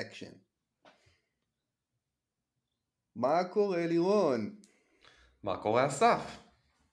[0.00, 0.32] אקשן.
[3.16, 4.56] מה קורה לירון?
[5.42, 6.44] מה קורה אסף?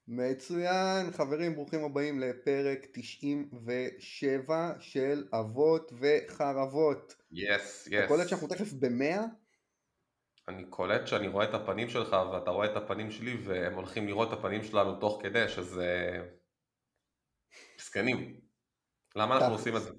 [0.08, 7.16] מצוין, חברים ברוכים הבאים לפרק 97 של אבות וחרבות.
[7.32, 8.08] Yes, אתה yes.
[8.08, 9.22] קולט שאנחנו תכף במאה?
[10.48, 14.34] אני קולט שאני רואה את הפנים שלך ואתה רואה את הפנים שלי והם הולכים לראות
[14.34, 16.20] את הפנים שלנו תוך כדי שזה...
[17.80, 18.40] מסכנים.
[19.16, 19.54] למה אנחנו.
[19.54, 19.90] עושים את זה?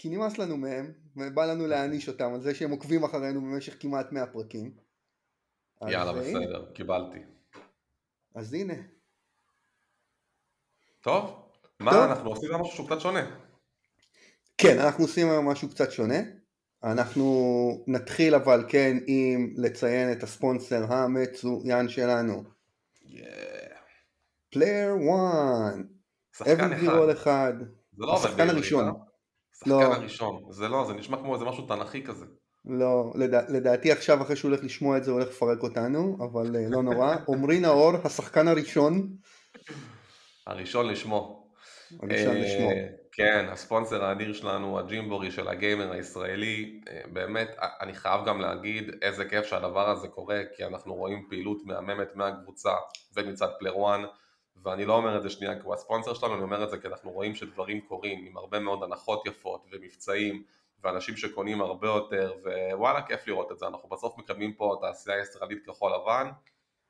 [0.00, 4.12] כי נמאס לנו מהם, ובא לנו להעניש אותם על זה שהם עוקבים אחרינו במשך כמעט
[4.12, 4.74] 100 פרקים.
[5.88, 7.18] יאללה, הנה, בסדר, קיבלתי.
[8.34, 8.74] אז הנה,
[11.00, 12.02] טוב, מה, טוב.
[12.02, 13.36] אנחנו עושים משהו שהוא קצת שונה.
[14.58, 16.18] כן, אנחנו עושים היום משהו קצת שונה.
[16.84, 22.44] אנחנו נתחיל אבל כן עם לציין את הספונסר המצוין שלנו.
[24.50, 25.74] Player 1,
[26.36, 27.10] שחקן אבן אחד.
[27.10, 27.52] אחד,
[27.92, 29.09] זה לא עובד השחקן הראשון.
[29.60, 29.82] שחקן לא.
[29.82, 30.42] הראשון.
[30.50, 32.26] זה לא, זה נשמע כמו איזה משהו תנכי כזה.
[32.64, 36.56] לא, לדע, לדעתי עכשיו אחרי שהוא הולך לשמוע את זה הוא הולך לפרק אותנו, אבל
[36.56, 37.16] אה, לא נורא.
[37.34, 39.08] עמרי נאור, השחקן הראשון,
[40.46, 41.50] הראשון לשמו.
[42.02, 42.70] הראשון אה, לשמו.
[43.12, 49.24] כן, הספונסר האדיר שלנו, הג'ימבורי של הגיימר הישראלי, אה, באמת, אני חייב גם להגיד איזה
[49.24, 52.72] כיף שהדבר הזה קורה, כי אנחנו רואים פעילות מהממת מהקבוצה
[53.16, 54.00] ומצד פלר 1,
[54.64, 56.88] ואני לא אומר את זה שנייה כי הוא הספונסר שלנו, אני אומר את זה כי
[56.88, 60.44] אנחנו רואים שדברים קורים עם הרבה מאוד הנחות יפות ומבצעים,
[60.82, 62.34] ואנשים שקונים הרבה יותר,
[62.72, 66.30] ווואלה, כיף לראות את זה, אנחנו בסוף מקדמים פה תעשייה ישראלית כחול לבן,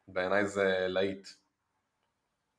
[0.08, 1.28] בעיניי זה להיט.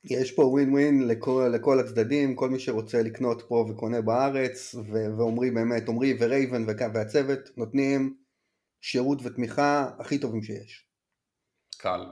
[0.04, 5.18] יש פה ווין ווין לכל, לכל הצדדים, כל מי שרוצה לקנות פה וקונה בארץ, ו-
[5.18, 8.18] ועמרי באמת, עמרי ורייבן והצוות נותנים
[8.82, 10.88] שירות ותמיכה הכי טובים שיש.
[11.78, 12.06] קל.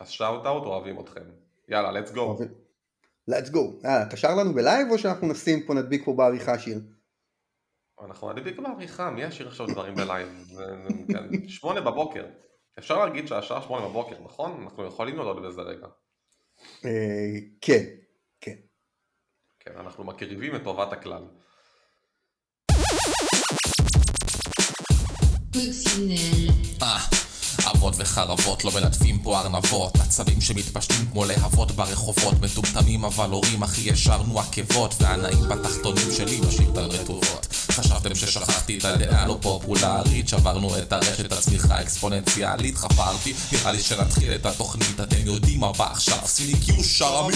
[0.00, 1.45] אז shout out, אוהבים אתכם.
[1.68, 2.18] יאללה, let's go.
[2.18, 2.48] אוהבים.
[3.30, 3.84] let's go.
[3.84, 6.80] יאללה, אתה שר לנו בלייב או שאנחנו נשים פה, נדביק פה בעריכה שיר?
[8.04, 10.28] אנחנו נדביק בעריכה, מי ישאיר עכשיו דברים בלייב?
[11.12, 12.24] כן, שמונה בבוקר.
[12.78, 14.62] אפשר להגיד שהשעה שמונה בבוקר, נכון?
[14.62, 15.86] אנחנו יכולים לעלות בזה רגע.
[16.84, 16.90] אה,
[17.60, 17.84] כן,
[18.40, 18.56] כן.
[19.60, 21.22] כן, אנחנו מקריבים את טובת הכלל.
[26.82, 27.25] אה,
[27.74, 29.96] אבות וחרבות לא מלטפים פה ארנבות.
[30.00, 32.34] עצבים שמתפשטים כמו להבות ברחובות.
[32.40, 34.94] מטומטמים אבל הורים הכי ישרנו עקבות.
[35.00, 40.28] והנאים בתחתונים שלי בשאילתה רטובות חשבתם ששכחתי את הדעה הלא פופולרית.
[40.28, 42.76] שברנו את הרשת הצמיחה האקספוננציאלית.
[42.76, 45.00] חפרתי נראה לי שנתחיל את התוכנית.
[45.00, 46.18] אתם יודעים מה בא עכשיו?
[46.26, 47.34] סיניקיו שרמי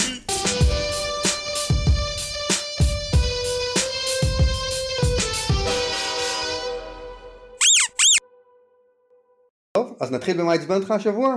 [10.01, 11.35] טוב, אז נתחיל במה עצבן אותך השבוע?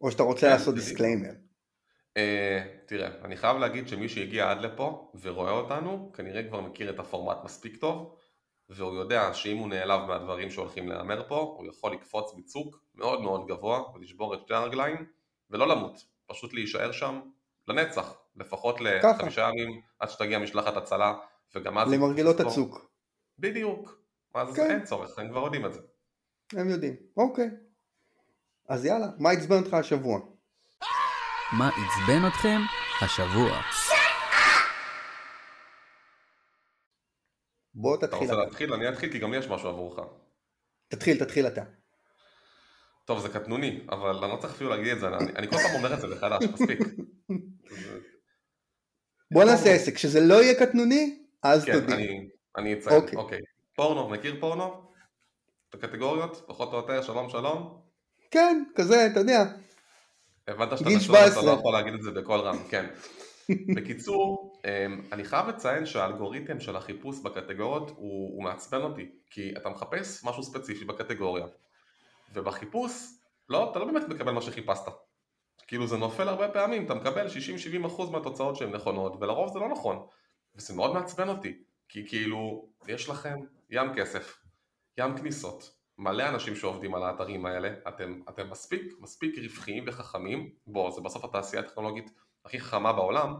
[0.00, 0.74] או שאתה רוצה כן, לעשות.
[0.74, 1.30] disclaimer?
[2.16, 6.98] אה, תראה, אני חייב להגיד שמי שהגיע עד לפה ורואה אותנו, כנראה כבר מכיר את
[6.98, 8.16] הפורמט מספיק טוב,
[8.68, 13.46] והוא יודע שאם הוא נעלב מהדברים שהולכים להיאמר פה, הוא יכול לקפוץ מצוק מאוד מאוד
[13.46, 15.06] גבוה ולשבור את שתי הרגליים,
[15.50, 17.20] ולא למות, פשוט להישאר שם
[17.68, 18.80] לנצח, לפחות.
[18.80, 21.14] לחמישה ימים עד שתגיע משלחת הצלה,
[21.54, 21.92] וגם אז...
[21.92, 22.90] למרגלות הצוק.
[23.38, 23.98] בדיוק,
[24.34, 24.70] אז כן.
[24.70, 25.80] אין צורך, הם כבר יודעים את זה.
[26.58, 26.96] הם יודעים.
[27.16, 27.50] אוקיי.
[28.68, 30.20] אז יאללה, מה עצבן אותך השבוע?
[31.52, 32.58] מה עצבן אתכם
[33.00, 33.60] השבוע?
[37.74, 38.42] בוא אתה תתחיל רוצה אתה.
[38.44, 38.72] להתחיל?
[38.72, 40.06] אני אתחיל כי גם לי יש משהו עבורך.
[40.88, 41.62] תתחיל, תתחיל אתה.
[43.04, 45.74] טוב, זה קטנוני, אבל אני לא צריך אפילו להגיד את זה, אני, אני כל פעם
[45.74, 46.78] אומר את זה מחדש, מספיק.
[49.32, 51.96] בוא נעשה עסק, כשזה לא יהיה קטנוני, אז כן, תודיע.
[51.96, 53.16] אני, אני אציין, אוקיי.
[53.18, 53.40] אוקיי.
[53.74, 54.83] פורנו, מכיר פורנו?
[55.74, 56.44] את הקטגוריות?
[56.46, 57.80] פחות או יותר, שלום שלום?
[58.30, 59.44] כן, כזה, אתה יודע.
[60.48, 61.42] הבנת שאתה נשוי, אתה 17.
[61.44, 62.86] לא יכול להגיד את זה בקול רם, כן.
[63.76, 69.68] בקיצור, אמ, אני חייב לציין שהאלגוריתם של החיפוש בקטגוריות הוא, הוא מעצבן אותי, כי אתה
[69.68, 71.46] מחפש משהו ספציפי בקטגוריה,
[72.34, 72.92] ובחיפוש,
[73.48, 74.88] לא, אתה לא באמת מקבל מה שחיפשת.
[75.66, 77.26] כאילו זה נופל הרבה פעמים, אתה מקבל
[77.84, 80.06] 60-70% מהתוצאות שהן נכונות, ולרוב זה לא נכון.
[80.56, 83.36] וזה מאוד מעצבן אותי, כי כאילו, יש לכם
[83.70, 84.43] ים כסף,
[84.98, 90.90] ים כניסות, מלא אנשים שעובדים על האתרים האלה, אתם, אתם מספיק, מספיק רווחיים וחכמים, בוא,
[90.90, 92.10] זה בסוף התעשייה הטכנולוגית
[92.44, 93.34] הכי חכמה בעולם,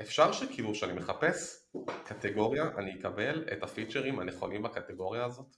[0.00, 1.66] אפשר שכאילו, כשאני מחפש
[2.04, 5.56] קטגוריה, אני אקבל את הפיצ'רים הנכונים בקטגוריה הזאת?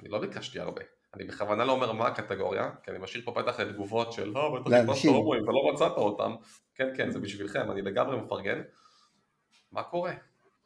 [0.00, 0.82] אני לא ביקשתי הרבה.
[1.14, 4.70] אני בכוונה לא אומר מה הקטגוריה, כי אני משאיר פה פתח לתגובות של לא, בטח
[4.70, 5.12] לאנשים.
[5.12, 6.34] הומואים ולא מצאת אותם.
[6.74, 8.62] כן, כן, זה בשבילכם, אני לגמרי מפרגן.
[9.72, 10.12] מה קורה?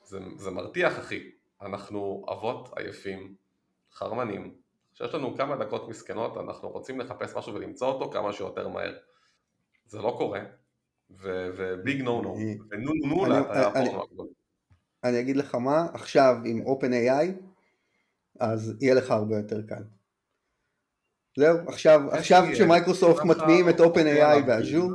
[0.04, 1.30] זה, זה מרתיח, אחי.
[1.62, 3.34] אנחנו אבות עייפים,
[3.94, 4.54] חרמנים,
[4.94, 8.94] שיש לנו כמה דקות מסכנות, אנחנו רוצים לחפש משהו ולמצוא אותו כמה שיותר מהר.
[9.86, 10.40] זה לא קורה,
[11.10, 12.36] וביג נו נו,
[12.70, 14.26] ונו נו נו
[15.04, 17.26] אני- אגיד לך מה, עכשיו עם OpenAI,
[18.40, 19.82] אז יהיה לך הרבה יותר קל.
[21.36, 24.90] זהו, עכשיו, עכשיו כשמייקרוסופט מטמיעים את OpenAI באז'ור.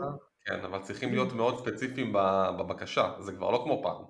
[0.46, 2.14] כן, אבל צריכים להיות מאוד ספציפיים
[2.60, 4.04] בבקשה, זה כבר לא כמו פעם,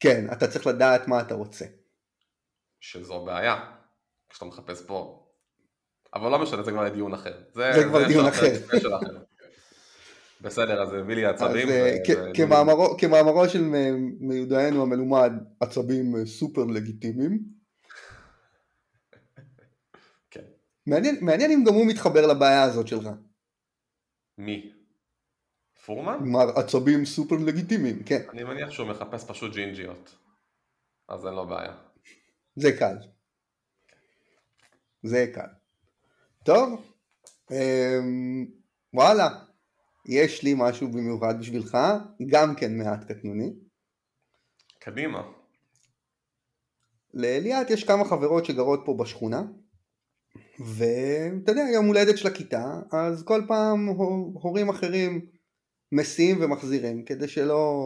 [0.00, 1.64] כן, אתה צריך לדעת מה אתה רוצה.
[2.80, 3.77] שזו בעיה,
[4.28, 5.24] כשאתה מחפש פה.
[6.14, 7.32] אבל לא משנה, זה כבר דיון אחר.
[7.54, 8.54] זה, זה כבר דיון אחר.
[8.72, 9.18] זה של אחר.
[10.40, 11.68] בסדר, אז הביא לי עצבים.
[11.68, 17.38] אה, ו- כ- ו- כמאמרו- כמאמרו של מ- מיודענו המלומד, עצבים אה, סופר לגיטימיים.
[20.30, 20.44] כן.
[20.86, 23.08] מעניין מעניין אם גם הוא מתחבר לבעיה הזאת שלך.
[24.38, 24.72] מי?
[25.84, 26.18] פורמן?
[26.18, 30.14] כלומר, עצבים סופר לגיטימיים, כן, אני מניח שהוא מחפש פשוט ג'ינג'יות.
[31.08, 31.72] אז אין לו בעיה.
[32.56, 32.96] זה קל.
[35.08, 35.48] זה קל.
[36.44, 36.92] טוב,
[37.50, 38.46] אמ,
[38.94, 39.28] וואלה,
[40.06, 41.78] יש לי משהו במיוחד בשבילך,
[42.26, 43.52] גם כן מעט קטנוני.
[44.78, 45.22] קדימה.
[47.14, 49.42] לאליאת יש כמה חברות שגרות פה בשכונה,
[50.60, 55.26] ואתה יודע, יום הולדת של הכיתה, אז כל פעם הו- הורים אחרים
[55.92, 57.82] מסיעים ומחזירים, כדי שלא...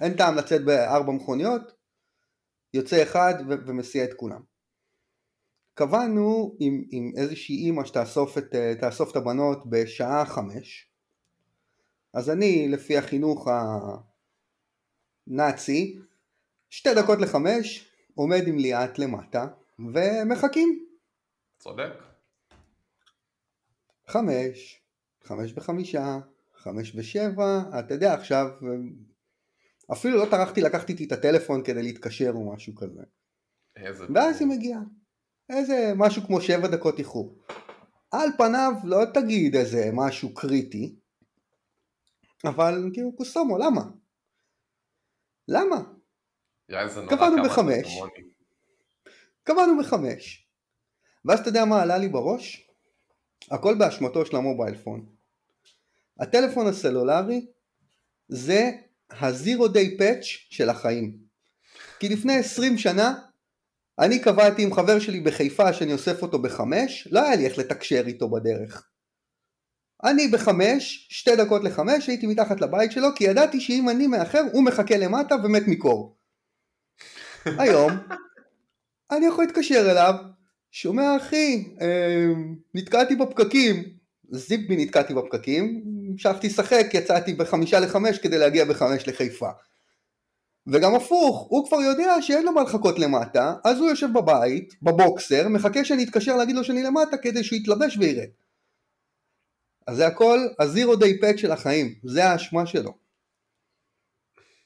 [0.00, 1.72] אין טעם לצאת בארבע מכוניות,
[2.74, 4.51] יוצא אחד ו- ומסיע את כולם.
[5.74, 10.88] קבענו עם, עם איזושהי אימא שתאסוף את, תאסוף את הבנות בשעה חמש,
[12.14, 13.48] אז אני, לפי החינוך
[15.26, 15.98] הנאצי,
[16.70, 19.46] שתי דקות לחמש, עומד עם ליאת למטה,
[19.78, 20.86] ומחכים.
[21.58, 21.92] צודק.
[24.06, 24.80] חמש,
[25.22, 26.18] חמש וחמישה,
[26.54, 28.46] חמש ושבע, אתה יודע עכשיו,
[29.92, 33.02] אפילו לא טרחתי לקחת איתי את הטלפון כדי להתקשר או משהו כזה.
[33.76, 34.04] איזה...
[34.14, 34.80] ואז היא מגיעה.
[35.52, 37.38] איזה משהו כמו שבע דקות איחור.
[38.10, 40.94] על פניו לא תגיד איזה משהו קריטי,
[42.44, 43.82] אבל כאילו קוסומו, למה?
[45.48, 45.82] למה?
[47.08, 48.00] קבענו בחמש.
[49.42, 50.48] קבענו בחמש.
[51.24, 52.68] ואז אתה יודע מה עלה לי בראש?
[53.50, 55.06] הכל באשמתו של המובייל פון.
[56.20, 57.46] הטלפון הסלולרי
[58.28, 58.70] זה
[59.10, 61.18] הזירו דיי פאץ' של החיים.
[61.98, 63.14] כי לפני 20 שנה
[63.98, 68.02] אני קבעתי עם חבר שלי בחיפה שאני אוסף אותו בחמש, לא היה לי איך לתקשר
[68.06, 68.88] איתו בדרך.
[70.04, 74.64] אני בחמש, שתי דקות לחמש, הייתי מתחת לבית שלו, כי ידעתי שאם אני מאחר, הוא
[74.64, 76.16] מחכה למטה ומת מקור.
[77.58, 77.92] היום,
[79.10, 80.14] אני יכול להתקשר אליו,
[80.70, 82.26] שומע אחי, אה,
[82.74, 83.84] נתקעתי בפקקים,
[84.30, 89.50] זיפבי נתקעתי בפקקים, המשכתי לשחק, יצאתי בחמישה לחמש כדי להגיע בחמש לחיפה.
[90.66, 95.48] וגם הפוך, הוא כבר יודע שאין לו מה לחכות למטה, אז הוא יושב בבית, בבוקסר,
[95.48, 98.28] מחכה שאני אתקשר להגיד לו שאני למטה כדי שהוא יתלבש וירד.
[99.86, 102.94] אז זה הכל הזירו דיי פט של החיים, זה האשמה שלו.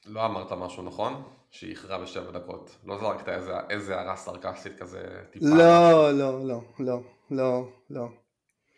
[0.05, 1.23] לא אמרת משהו נכון?
[1.51, 2.75] שהיא איחרה בשבע דקות.
[2.85, 4.99] לא זרקת איזה, איזה הערה סרקסטית כזה
[5.31, 5.45] טיפה.
[5.45, 7.01] לא, לא, לא, לא,
[7.31, 8.07] לא, לא.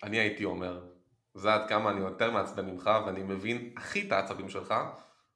[0.04, 0.82] אני הייתי אומר,
[1.36, 4.74] זה עד כמה אני יותר מעצבן ממך, ואני מבין הכי את העצבים שלך,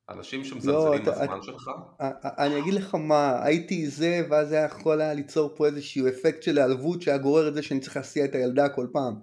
[0.10, 1.68] אנשים שמזלזלים לא, בזמן שלך,
[2.00, 6.08] א- א- אני אגיד לך מה, הייתי זה, ואז היה יכול היה ליצור פה איזשהו
[6.08, 9.14] אפקט של העלבות שהיה גורר את זה שאני צריך להסיע את הילדה כל פעם.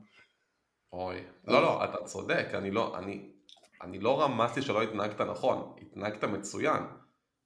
[0.92, 1.16] אוי.
[1.46, 3.30] לא, לא, אתה צודק, אני לא, אני,
[3.82, 6.82] אני לא רמזתי שלא התנהגת נכון, התנהגת מצוין.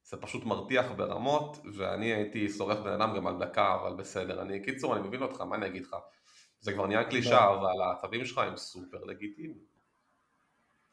[0.03, 4.43] זה פשוט מרתיח ברמות, ואני הייתי שורף בן אדם גם על דקה, אבל בסדר.
[4.43, 5.97] אני, קיצור, אני מבין אותך, מה אני אגיד לך?
[6.61, 7.61] זה כבר נהיה קלישאה, לא.
[7.61, 9.74] אבל העצבים שלך הם סופר לגיטימיים.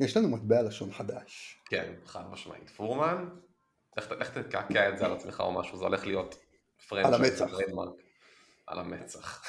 [0.02, 1.62] יש לנו מטבע לשון חדש.
[1.66, 2.70] כן, חד משמעית.
[2.70, 3.30] פורמן,
[3.98, 6.36] לך לך תקעקע את זה על עצמך או משהו, זה הולך להיות
[6.88, 7.42] franchise.
[7.42, 7.56] המצח.
[7.56, 7.94] trademark.
[8.68, 9.44] על המצח.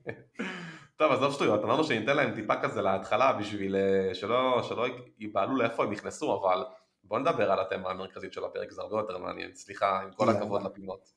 [0.98, 4.86] טוב, עזוב שטויות, אמרנו שניתן להם טיפה כזה להתחלה בשביל אה, שלא, שלא
[5.18, 6.64] ייבהלו לאיפה הם נכנסו, אבל
[7.04, 9.54] בוא נדבר על התמה המרכזית של הפרק, זה הרבה יותר מעניין.
[9.54, 10.28] סליחה, עם כל.
[10.28, 11.12] הכבוד לפינות.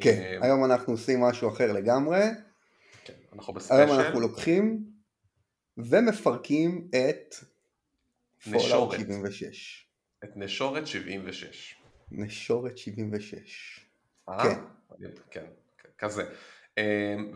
[0.00, 2.20] כן, אה, היום אנחנו עושים משהו אחר לגמרי.
[3.04, 3.92] כן, אנחנו היום בספיישל.
[3.92, 4.84] אנחנו לוקחים
[5.78, 7.34] ומפרקים את
[8.44, 9.00] Fallout נשורת.
[9.00, 9.88] 76.
[10.24, 11.74] את נשורת 76.
[12.10, 13.80] נשורת 76.
[14.28, 14.42] אה?
[14.42, 14.60] כן.
[15.30, 15.46] כן,
[15.98, 16.34] כזה.
[16.78, 17.32] אמ,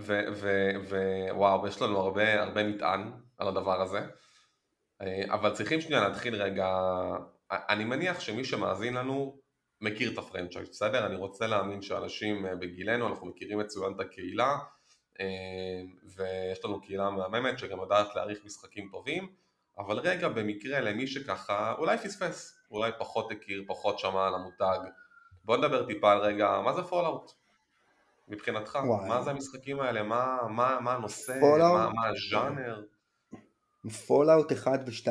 [1.31, 4.01] ווואו, יש לנו הרבה, הרבה מטען על הדבר הזה,
[5.03, 6.69] אה, אבל צריכים שנייה להתחיל רגע,
[7.51, 9.41] אני מניח שמי שמאזין לנו
[9.81, 11.07] מכיר את ה franchise, בסדר?
[11.07, 14.59] אני רוצה להאמין שאנשים אה, בגילנו, אנחנו מכירים מצוין את הקהילה,
[16.17, 19.33] ויש לנו קהילה מהממת שגם יודעת להעריך משחקים טובים,
[19.79, 24.79] אבל רגע במקרה למי שככה אולי פספס, אולי פחות הכיר, פחות שמע על המותג,
[25.45, 27.33] בוא נדבר טיפה על רגע, מה זה Fallout?
[28.29, 29.09] מבחינתך, וואי.
[29.09, 31.73] מה זה המשחקים האלה, מה, מה, מה הנושא, Fallout?
[31.73, 32.83] מה, מה הז'אנר,
[34.07, 35.09] Fallout 1 ו-2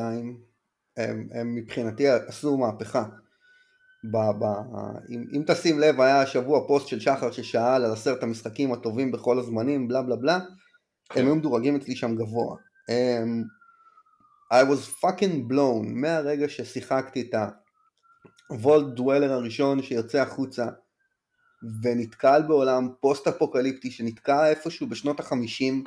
[0.97, 3.05] הם, הם מבחינתי עשו מהפכה.
[4.03, 4.43] ב, ב,
[5.09, 9.39] אם, אם תשים לב היה השבוע פוסט של שחר ששאל על עשרת המשחקים הטובים בכל
[9.39, 10.39] הזמנים בלה בלה בלה.
[11.11, 12.55] הם היו מדורגים אצלי שם גבוה.
[12.89, 13.45] um,
[14.53, 15.85] I was fucking blown.
[15.87, 17.35] מהרגע ששיחקתי את
[18.49, 20.67] הוולד דוולר הראשון שיוצא החוצה
[21.83, 25.83] ונתקל בעולם פוסט אפוקליפטי שנתקע איפשהו בשנות החמישים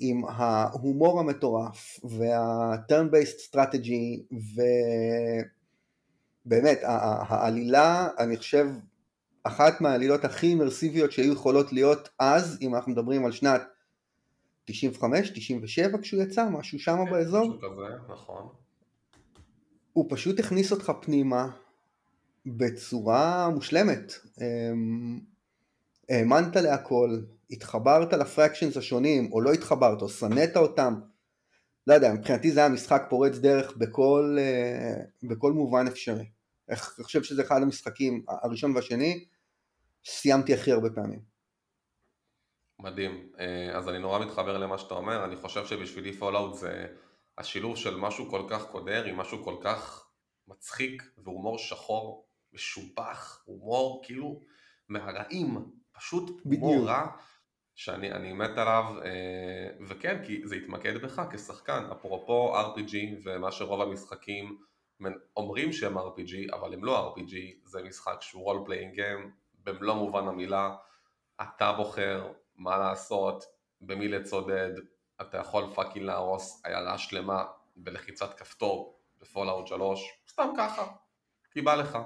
[0.00, 4.36] עם ההומור המטורף וה-turn based strategy
[6.46, 8.66] ובאמת העלילה אני חושב
[9.44, 13.62] אחת מהעלילות הכי אימרסיביות שהיו יכולות להיות אז אם אנחנו מדברים על שנת
[14.64, 17.48] 95, 97 כשהוא יצא, משהו שם כן, באזור.
[17.48, 18.48] משהו כזה, נכון.
[19.92, 21.48] הוא פשוט הכניס אותך פנימה
[22.46, 24.12] בצורה מושלמת.
[24.40, 25.20] אמ,
[26.08, 27.20] האמנת להכל,
[27.50, 31.00] התחברת לפרקשנס השונים, או לא התחברת, או שנאת אותם.
[31.86, 36.30] לא יודע, מבחינתי זה היה משחק פורץ דרך בכל, אה, בכל מובן אפשרי.
[36.68, 39.24] אני חושב שזה אחד המשחקים, הראשון והשני,
[40.04, 41.20] סיימתי הכי הרבה פעמים.
[42.78, 43.28] מדהים.
[43.38, 46.86] אה, אז אני נורא מתחבר למה שאתה אומר, אני חושב שבשבילי Fallout זה
[47.38, 50.08] השילוב של משהו כל כך קודר עם משהו כל כך
[50.48, 54.40] מצחיק והומור שחור, משובח, הומור כאילו
[54.88, 57.06] מהרעים, פשוט הומור רע.
[57.74, 64.58] שאני מת עליו, אה, וכן, כי זה התמקד בך כשחקן, אפרופו RPG ומה שרוב המשחקים
[65.36, 69.30] אומרים שהם RPG, אבל הם לא RPG, זה משחק שהוא role playing game
[69.64, 70.76] במלוא מובן המילה,
[71.42, 73.44] אתה בוחר מה לעשות,
[73.80, 74.70] במי לצדד,
[75.20, 77.44] אתה יכול fucking להרוס עיירה שלמה
[77.76, 80.86] בלחיצת כפתור ב Fallout 3, סתם ככה,
[81.50, 81.98] כי בא לך.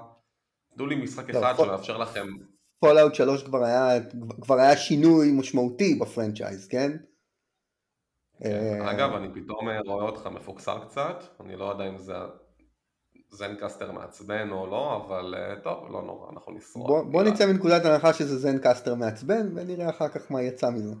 [0.75, 2.27] תנו לי משחק אחד שמאפשר לכם
[2.79, 3.99] Fallout 3 כבר היה,
[4.41, 6.91] כבר היה שינוי משמעותי ב franchise, כן?
[8.43, 12.13] כן אגב, אני פתאום רואה אותך מפוקסל קצת, אני לא יודע אם זה
[13.29, 16.87] Zencastr מעצבן או לא, אבל אה, טוב, לא נורא, אנחנו נשרוד.
[16.87, 20.93] בוא, בוא נצא מנקודת הנחה שזה Zencastr מעצבן, ונראה אחר כך מה יצא מזה.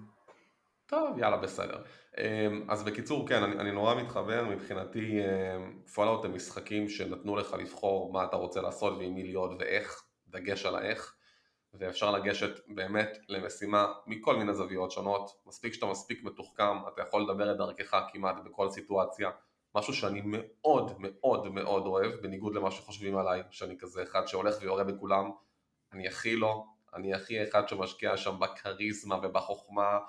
[0.85, 1.81] טוב, יאללה, בסדר.
[2.17, 5.19] אמ, אז בקיצור, כן, אני, אני נורא מתחבר, מבחינתי
[5.93, 10.03] Fallout אמ, הם משחקים שנתנו לך לבחור מה אתה רוצה לעשות ועם מי להיות ואיך,
[10.27, 11.16] דגש על האיך.
[11.73, 17.51] ואפשר לגשת באמת למשימה מכל מיני זוויות שונות, מספיק שאתה מספיק מתוחכם, אתה יכול לדבר
[17.51, 19.29] את דרכך כמעט בכל סיטואציה,
[19.75, 24.83] משהו שאני מאוד מאוד מאוד אוהב, בניגוד למה שחושבים עליי, שאני כזה אחד שהולך ויורה
[24.83, 25.31] בכולם,
[25.93, 29.99] אני הכי לא, אני הכי אחד שמשקיע שם בכריזמה ובחוכמה,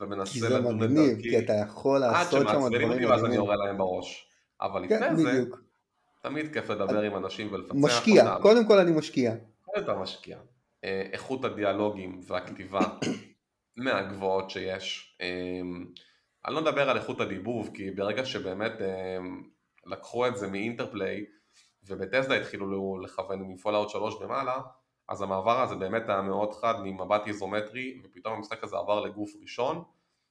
[0.00, 2.82] ומנסה לדון את דרכי, כי אתה יכול לעשות שם דברים מדהימים.
[2.82, 4.28] עד שמעצבנים אותי ואז אני יורה להם בראש,
[4.60, 5.44] אבל כן, לפני זה,
[6.22, 7.74] תמיד כיף לדבר עם אנשים ולפצח.
[7.74, 9.34] משקיע, קודם כל אני משקיע.
[9.86, 10.38] כל משקיע.
[10.84, 12.80] אה, איכות הדיאלוגים והכתיבה
[13.76, 15.16] מהגבוהות שיש.
[15.20, 15.86] אמ,
[16.46, 19.42] אני לא מדבר על איכות הדיבוב, כי ברגע שבאמת אמ,
[19.86, 21.24] לקחו את זה מאינטרפליי
[21.82, 24.60] ובטסדה התחילו לכוון מפולאאוט 3 ומעלה,
[25.08, 29.82] אז המעבר הזה באמת היה מאוד חד ממבט איזומטרי, ופתאום המשחק הזה עבר לגוף ראשון,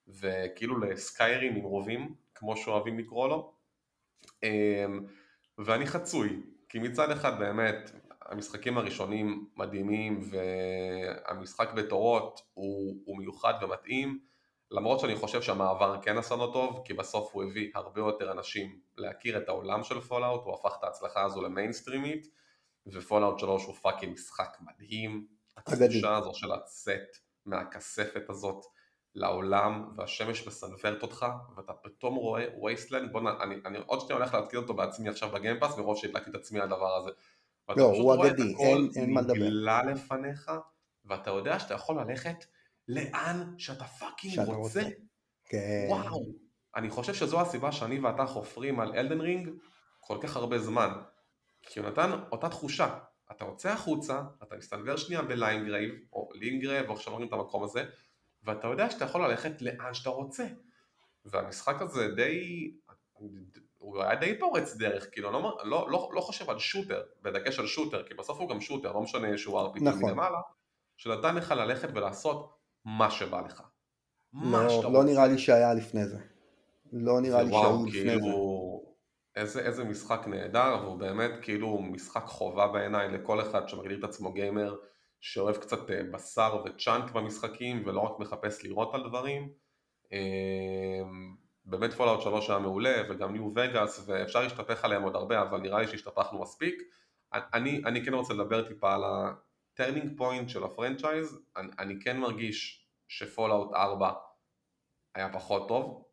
[0.07, 3.53] וכאילו לסקיירים עם רובים, כמו שאוהבים לקרוא לו.
[4.43, 5.05] אמ,
[5.57, 7.91] ואני חצוי, כי מצד אחד באמת
[8.27, 14.19] המשחקים הראשונים מדהימים והמשחק בתורות הוא, הוא מיוחד ומתאים
[14.71, 18.79] למרות שאני חושב שהמעבר כן עשה לו טוב כי בסוף הוא הביא הרבה יותר אנשים
[18.97, 22.27] להכיר את העולם של Fallout הוא הפך את ההצלחה הזו למיינסטרימית
[22.87, 25.27] ו Fallout 3 הוא fucking משחק מדהים.
[25.57, 28.65] התחושה הזו של לצאת מהכספת הזאת
[29.15, 33.27] לעולם והשמש מסנוורת אותך ואתה פתאום רואה wasteland בוא נ...
[33.27, 36.35] אני, אני עוד שניה הולך להתקין אותו בעצמי עכשיו ב Game Pass מרוב שהדלקתי את
[36.35, 37.11] עצמי על הדבר הזה
[37.69, 39.33] לא, הוא אגדי, אין, אין מה לדבר.
[39.33, 40.51] נגלה לפניך,
[41.05, 42.45] ואתה יודע שאתה יכול ללכת
[42.87, 44.51] לאן שאתה fucking רוצה.
[44.53, 44.81] רוצה.
[45.45, 45.85] כן.
[45.89, 46.25] וואו.
[46.75, 49.49] אני חושב שזו הסיבה שאני ואתה חופרים על Elden Ring
[49.99, 50.89] כל כך הרבה זמן.
[51.61, 52.99] כי הוא נתן אותה תחושה.
[53.31, 57.63] אתה יוצא החוצה, אתה מסתנוור שנייה ב Limgrave, או Limgrave, או עכשיו אומרים את המקום
[57.63, 57.85] הזה,
[58.43, 60.47] ואתה יודע שאתה יכול ללכת לאן שאתה רוצה.
[61.25, 62.71] והמשחק הזה די,
[63.87, 67.67] הוא היה די פורץ דרך, כאילו, לא, לא, לא, לא חושב על shooter, בדגש על
[67.67, 70.03] shooter, כי בסוף הוא גם shooter, לא משנה שהוא RPG נכון.
[70.03, 70.39] מלמעלה,
[70.97, 73.63] שנתן לך ללכת ולעשות מה שבא לך.
[74.33, 76.19] לא, לא נראה לי שהיה לפני זה.
[76.93, 78.81] לא נראה לי שהיו לפני כאילו,
[79.35, 79.41] זה.
[79.41, 84.33] איזה, איזה משחק נהדר, והוא באמת כאילו משחק חובה בעיניי לכל אחד שמגדיר את עצמו
[84.33, 84.75] גיימר,
[85.19, 89.49] שאוהב קצת אה, בשר ו chunk במשחקים, ולא רק מחפש לירות על דברים.
[91.67, 95.59] אמ, באמת Fallout 3 היה מעולה וגם New Vegas ואפשר להשתפך עליהם עוד הרבה אבל
[95.59, 96.81] נראה לי שהשתפכנו מספיק
[97.33, 101.99] אני, אני כן רוצה לדבר טיפה על ה turning point של ה franchise אני, אני
[102.01, 104.11] כן מרגיש ש Fallout 4
[105.15, 106.03] היה פחות טוב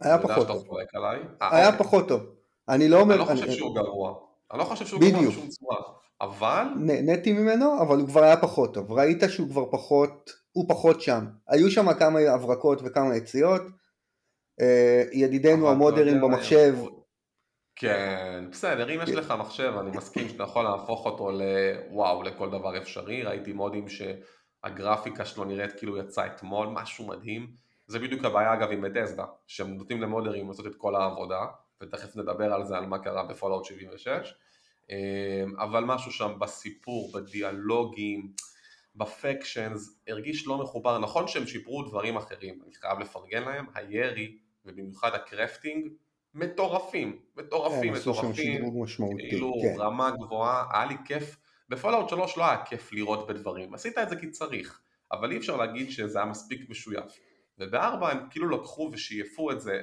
[0.00, 0.64] היה פחות טוב
[0.94, 1.20] עליי.
[1.40, 1.78] היה אוקיי.
[1.78, 2.22] פחות טוב
[2.68, 3.52] אני לא אומר אני לא חושב אני...
[3.52, 4.14] שהוא גרוע
[4.50, 6.64] אני לא חושב שהוא גרוע בשום צורה אבל...
[6.76, 8.92] נהניתי ממנו, אבל הוא כבר היה פחות טוב.
[8.92, 11.26] ראית שהוא כבר פחות, הוא פחות שם.
[11.48, 13.62] היו שם כמה הברקות וכמה יציאות.
[14.60, 16.74] אה, ידידינו המודרים במחשב.
[17.76, 22.78] כן, בסדר, אם יש לך מחשב, אני מסכים שאתה יכול להפוך אותו לוואו, לכל דבר
[22.78, 23.22] אפשרי.
[23.22, 27.46] ראיתי מודים שהגרפיקה שלו נראית כאילו יצא אתמול, משהו מדהים.
[27.86, 31.46] זה בדיוק הבעיה אגב עם Bethesda, שהם נותנים למודרים לעשות את כל העבודה,
[31.82, 34.34] ותכף נדבר על זה, על מה קרה ב Fallout 76.
[34.90, 34.96] אמ,
[35.58, 38.32] אבל משהו שם בסיפור, בדיאלוגים,
[38.96, 40.98] ב factions, הרגיש לא מחובר.
[40.98, 44.36] נכון שהם שיפרו דברים אחרים, אני חייב לפרגן להם, הירי
[44.68, 45.88] ובמיוחד ה crafting,
[46.34, 48.78] מטורפים, מטורפים, כן, מטורפים,
[49.28, 49.80] כאילו כן.
[49.80, 51.36] רמה גבוהה, היה לי כיף,
[51.68, 54.80] ב Fallout 3 לא היה כיף לירות בדברים, עשית את זה כי צריך,
[55.12, 57.04] אבל אי אפשר להגיד שזה היה מספיק משויף,
[57.58, 59.82] ובארבע הם כאילו לקחו ושייפו את זה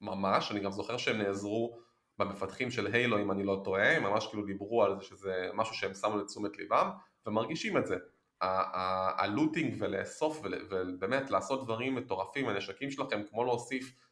[0.00, 1.78] ממש, אני גם זוכר שהם נעזרו
[2.18, 5.74] במפתחים של Halo אם אני לא טועה, הם ממש כאילו דיברו על זה שזה משהו
[5.74, 6.90] שהם שמו לתשומת ליבם
[7.26, 7.96] ומרגישים את זה.
[8.40, 14.05] ה looting ולאסוף ובאמת לעשות דברים מטורפים, הנשקים שלכם כמו להוסיף אה,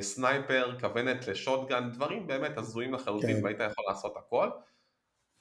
[0.00, 3.44] sniper, כוונת ל shotgun, דברים באמת הזויים לחלוטין כן.
[3.44, 4.48] והיית יכול לעשות הכל,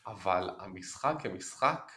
[0.08, 1.92] אבל המשחק כמשחק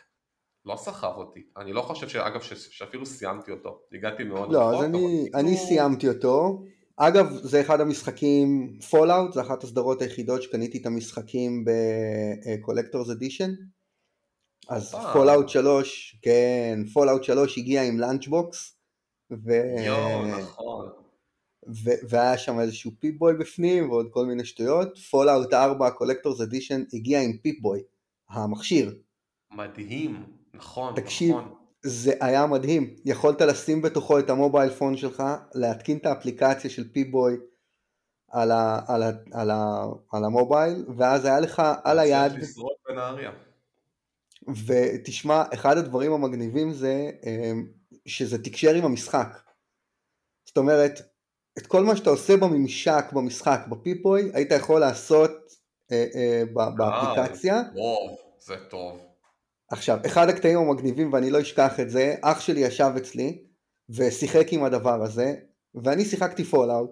[0.65, 4.73] לא סחב אותי, אני לא חושב שאגב שאפילו סיימתי אותו, הגעתי מאוד לא, רחוק.
[4.73, 6.63] לא, אז אני, אני סיימתי אותו,
[6.97, 13.51] אגב, זה אחד המשחקים, Fallout, זה אחת הסדרות היחידות שקניתי את המשחקים ב-Collector's Edition.
[14.69, 18.77] אז Fallout 3, כן, Fallout 3 הגיע עם lunchbox.
[19.31, 19.53] ו...
[19.87, 21.04] יואו, נכון.
[21.69, 24.99] ו- והיה שם איזשהו Pip-Boy בפנים ועוד כל מיני שטויות.
[24.99, 27.83] Fallout 4, Collector's Edition, הגיע עם Pip-Boy,
[28.29, 28.95] המכשיר.
[29.51, 31.55] מדהים, נכון, תקשיב, נכון.
[31.83, 35.23] זה היה מדהים, יכולת לשים בתוכו את ה mobile phone שלך,
[35.55, 37.37] להתקין את האפליקציה של Pip-Boy
[38.31, 42.33] על, ה, על, ה, על, ה, על המובייל, ואז היה לך על היד...
[44.67, 47.67] ותשמע, אחד הדברים המגניבים זה אמ,
[48.07, 49.39] שזה תקשר עם המשחק.
[50.45, 51.14] זאת אומרת,
[51.59, 55.31] את כל מה שאתה עושה בממשק, במשחק, בפיפוי, היית יכול לעשות
[55.93, 56.43] אה, אה,
[56.77, 57.63] באפליקציה.
[57.63, 58.99] זה טוב, זה טוב.
[59.71, 63.39] עכשיו, אחד הקטעים המגניבים, ואני לא אשכח את זה, אח שלי ישב אצלי
[63.91, 65.35] ושיחק עם הדבר הזה,
[65.75, 66.91] ואני שיחקתי Fallout.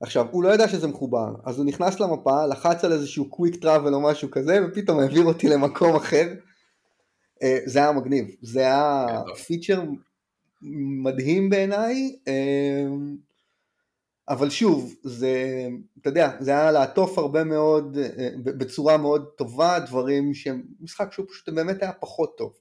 [0.00, 3.94] עכשיו, הוא לא ידע שזה מחובר, אז הוא נכנס למפה, לחץ על איזשהו quick travel
[3.94, 6.34] או משהו כזה, ופתאום העביר אותי למקום אחר.
[7.42, 9.06] אה, זה היה מגניב, זה היה
[9.46, 9.82] פיצ'ר
[11.02, 12.16] מדהים בעיניי.
[14.28, 15.66] אבל שוב, זה,
[16.00, 21.26] אתה יודע, זה היה לעטוף הרבה מאוד, אה, בצורה מאוד טובה, דברים שהם, משחק שהוא
[21.28, 22.52] פשוט באמת היה פחות טוב.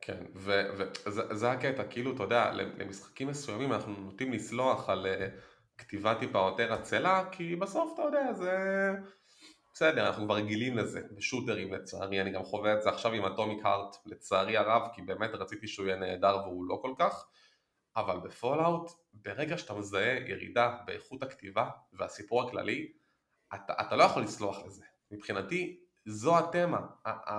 [0.00, 5.28] כן, וזה הקטע, כאילו, אתה יודע, למשחקים מסוימים אנחנו נוטים לסלוח על אה,
[5.78, 8.52] כתיבה טיפה יותר עצלה, כי בסוף, אתה יודע, זה...
[9.74, 13.66] בסדר, אנחנו כבר רגילים לזה, בשוטרים לצערי, אני גם חווה את זה עכשיו עם Atomic
[13.66, 17.26] Heart, לצערי הרב, כי באמת רציתי שהוא יהיה נהדר והוא לא כל כך.
[18.00, 22.92] אבל ב Fallout, ברגע שאתה מזהה ירידה באיכות הכתיבה והסיפור הכללי,
[23.54, 24.84] אתה, אתה לא יכול לסלוח לזה.
[25.10, 26.80] מבחינתי, זו התמה.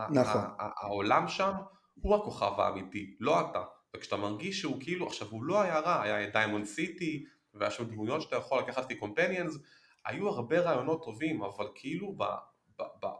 [0.09, 0.41] נכון.
[0.57, 1.51] העולם שם
[1.93, 3.63] הוא הכוכב האמיתי, לא אתה.
[3.95, 8.21] וכשאתה מרגיש שהוא כאילו, עכשיו הוא לא היה רע, היה Diamond City, והיה שם דמויות
[8.21, 9.57] שאתה יכול לקחת כ companions,
[10.05, 12.17] היו הרבה רעיונות טובים, אבל כאילו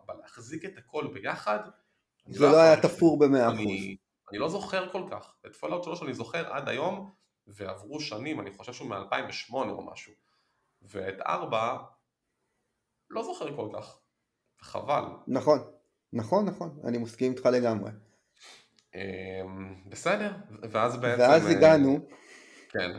[0.07, 1.59] בלהחזיק את הכל ביחד,
[2.27, 3.59] זה לא, לא היה תפור במאה אחוז.
[4.29, 5.33] אני לא זוכר כל כך.
[5.45, 7.11] את Fallout 3 אני זוכר עד היום,
[7.49, 10.13] ועברו שנים, אני חושב שהוא מ-2008 או משהו,
[10.81, 11.77] ואת ארבע
[13.09, 13.99] לא זוכר כל כך,
[14.61, 15.03] חבל.
[15.27, 15.59] נכון,
[16.13, 17.91] נכון, נכון, אני מסכים איתך לגמרי.
[18.95, 20.31] אמ, בסדר,
[20.71, 21.21] ואז בעצם...
[21.21, 21.99] ואז אה, הגענו.
[22.69, 22.91] כן,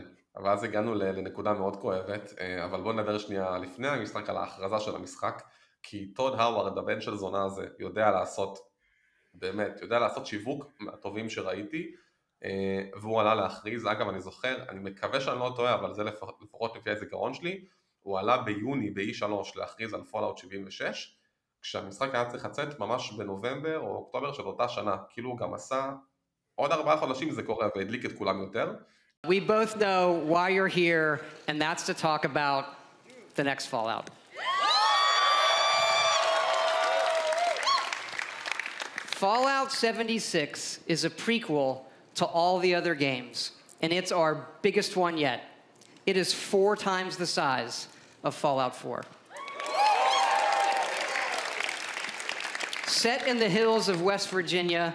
[0.43, 4.95] ואז הגענו לנקודה מאוד כואבת, אה, אבל בואו נדבר שנייה לפני המשחק על ההכרזה של
[4.95, 5.43] המשחק,
[5.83, 8.59] כי טוד האווארד, הבן של זונה הזה, יודע לעשות,
[9.33, 11.91] באמת, יודע לעשות שיווק מהטובים שראיתי,
[13.01, 16.03] והוא עלה להכריז, אגב אני זוכר, אני מקווה שאני לא טועה, אבל זה
[16.41, 17.65] לפחות לפי הזיכרון שלי,
[18.01, 19.25] הוא עלה ביוני ב-E3
[19.55, 21.17] להכריז על Fallout 76,
[21.61, 25.91] כשהמשחק היה צריך לצאת ממש בנובמבר או אוקטובר של אותה שנה, כאילו הוא גם עשה
[26.55, 28.73] עוד ארבעה חודשים זה קורה והדליק את כולם יותר.
[29.27, 32.65] We both know why you're here, and that's to talk about
[33.35, 34.09] the next Fallout.
[39.21, 45.18] Fallout 76 is a prequel to all the other games, and it's our biggest one
[45.18, 45.40] yet.
[46.06, 47.88] It is four times the size
[48.24, 49.04] of Fallout 4.
[52.86, 54.94] Set in the hills of West Virginia,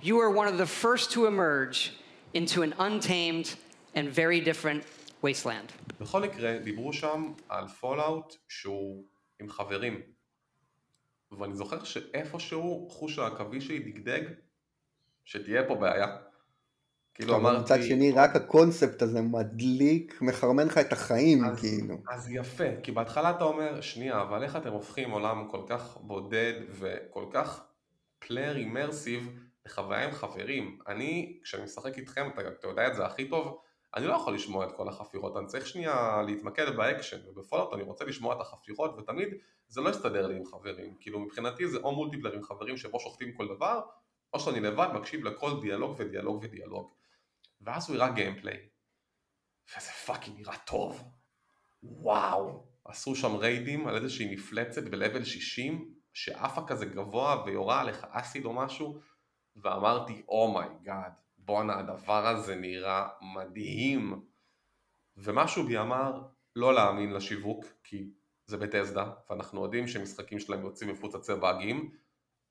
[0.00, 1.92] you are one of the first to emerge
[2.32, 3.54] into an untamed
[3.94, 4.84] and very different
[5.22, 5.72] wasteland.
[6.00, 9.04] בכל מקרה, דיברו שם על פולאאוט שהוא
[9.40, 10.00] עם חברים.
[11.38, 14.22] ואני זוכר שאיפשהו חוש העכבי שלי דגדג
[15.24, 16.16] שתהיה פה בעיה.
[17.17, 17.61] כאילו אמרתי...
[17.61, 21.95] מצד שני, רק הקונספט הזה מדליק, מחרמן לך את החיים, אז, כאילו.
[22.09, 26.53] אז יפה, כי בהתחלה אתה אומר, שנייה, אבל איך אתם הופכים עולם כל כך בודד
[26.71, 27.63] וכל כך
[28.19, 30.79] player immersive לחוויה עם חברים?
[30.87, 33.57] אני, כשאני משחק איתכם, אתה, אתה יודע את זה הכי טוב,
[33.95, 37.83] אני לא יכול לשמוע את כל החפירות, אני צריך שנייה להתמקד באקשן, וב Fallout אני
[37.83, 39.29] רוצה לשמוע את החפירות, ותמיד
[39.67, 40.93] זה לא יסתדר לי עם חברים.
[40.99, 43.81] כאילו מבחינתי זה או multiplayer עם חברים שבו שוחטים כל דבר,
[44.33, 46.91] או שאני לבד מקשיב לכל דיאלוג ודיאלוג ודיאלוג.
[47.61, 48.57] ואז הוא הראה gameplay.
[49.69, 51.03] וזה fucking נראה טוב.
[51.83, 52.67] וואו.
[52.85, 58.53] עשו שם ריידים על איזושהי מפלצת ב-level 60, שעפה כזה גבוה ויורה עליך acid או
[58.53, 58.99] משהו,
[59.55, 64.25] ואמרתי, oh my god, oh בואנה, הדבר הזה נראה מדהים.
[65.17, 66.21] ומשהו בי אמר,
[66.55, 68.09] לא להאמין לשיווק, כי
[68.45, 71.91] זה בטסדה, ואנחנו יודעים שמשחקים שלהם יוצאים מפוצצי באגים,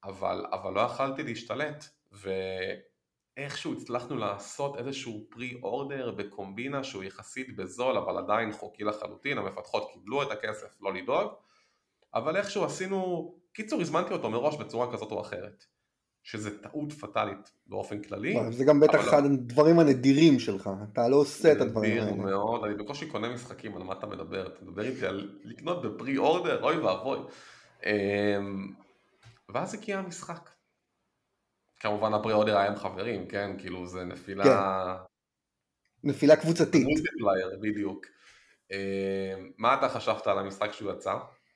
[0.05, 1.85] אבל, אבל לא יכלתי להשתלט,
[3.37, 9.91] ואיכשהו הצלחנו לעשות איזשהו פרי אורדר בקומבינה שהוא יחסית בזול, אבל עדיין חוקי לחלוטין, המפתחות
[9.93, 11.33] קיבלו את הכסף, לא לדאוג,
[12.15, 15.65] אבל איכשהו עשינו, קיצור הזמנתי אותו מראש בצורה כזאת או אחרת.
[16.23, 18.37] שזה טעות פטאלית באופן כללי.
[18.51, 19.29] זה גם בטח אחד לא.
[19.29, 22.11] הדברים הנדירים שלך, אתה לא עושה את הדברים האלה.
[22.11, 24.47] נדיר מאוד, אני בקושי קונה משחקים, על מה אתה מדבר?
[24.47, 27.19] אתה מדבר איתי על לקנות בפרי אורדר, אוי ואבוי.
[27.87, 28.73] אמ,
[29.49, 30.51] ואז הגיע המשחק.
[31.81, 33.51] כמובן הפרי אורדר היה עם חברים, כן?
[33.59, 34.45] כאילו זה נפילה...
[34.45, 36.09] כן.
[36.09, 36.85] נפילה קבוצתית.
[36.85, 38.07] מולטיפלייר, בדיוק.
[38.71, 41.15] אמ, מה אתה חשבת על המשחק שהוא יצא?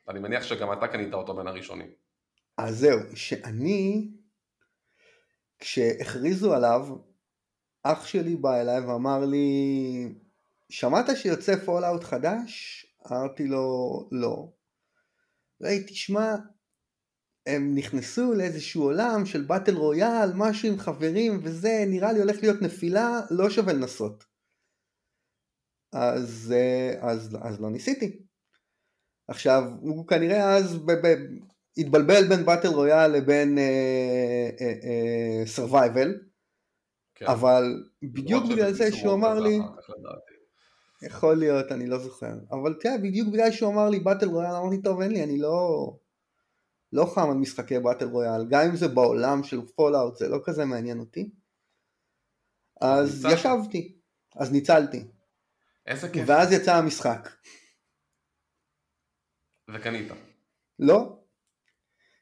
[0.09, 1.91] אני מניח שגם אתה קנית אותו בין הראשונים.
[2.59, 4.11] אז זהו, שאני
[5.59, 6.97] כשהכריזו עליו,
[7.83, 10.15] אח שלי בא אליי ואמר לי,
[10.69, 12.87] שמעת שיוצא Fallout חדש?
[13.13, 14.53] אמרתי לו, לא.
[15.63, 16.35] אחי, תשמע,
[17.47, 22.63] הם נכנסו לאיזשהו עולם של battle royale, משהו עם חברים וזה, נראה לי הולך להיות
[22.63, 24.25] נפילה, לא שווה לנסות.
[25.93, 26.55] אז,
[27.01, 28.23] אז, אז לא ניסיתי.
[29.29, 31.15] עכשיו, הוא כנראה אז ב, ב,
[31.79, 33.59] התבלבל בין battle royale לבין
[35.47, 36.31] survival, אה, אה, אה,
[37.15, 37.27] כן.
[37.27, 39.59] אבל בדיוק בגלל זה שהוא אמר לי,
[41.03, 44.83] יכול להיות, אני לא זוכר, אבל תראה, בדיוק בגלל שהוא אמר לי battle royale, אמרתי
[44.83, 45.93] טוב אין לי, אני לא,
[46.93, 50.65] לא חם על משחקי battle royale, גם אם זה בעולם של Fallout זה לא כזה
[50.65, 51.31] מעניין אותי,
[52.81, 53.99] אז ישבתי,
[54.37, 55.05] אז ניצלתי,
[55.87, 57.29] איזה כיף, ואז יצא המשחק,
[59.75, 60.13] וקנית,
[60.79, 61.19] לא,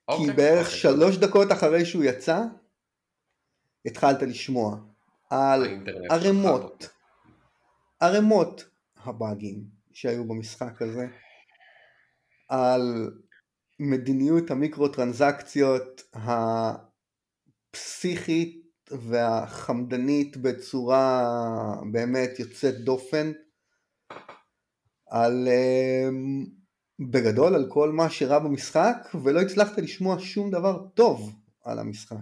[0.06, 0.78] כי אוקיי, בערך אוקיי.
[0.78, 2.42] שלוש דקות אחרי שהוא יצא,
[3.86, 4.76] התחלת לשמוע
[5.30, 5.64] על
[6.10, 6.88] ערימות.
[8.00, 8.64] ערימות
[8.96, 11.06] הבאגים שהיו במשחק הזה,
[12.48, 13.10] על
[13.80, 16.02] מדיניות המיקרו טרנזקציות
[17.74, 21.24] הפסיכית והחמדנית בצורה
[21.92, 23.32] באמת יוצאת דופן,
[25.10, 26.46] על אמ,
[27.10, 31.32] בגדול על כל מה שרע במשחק ולא הצלחת לשמוע שום דבר טוב
[31.64, 32.16] על המשחק.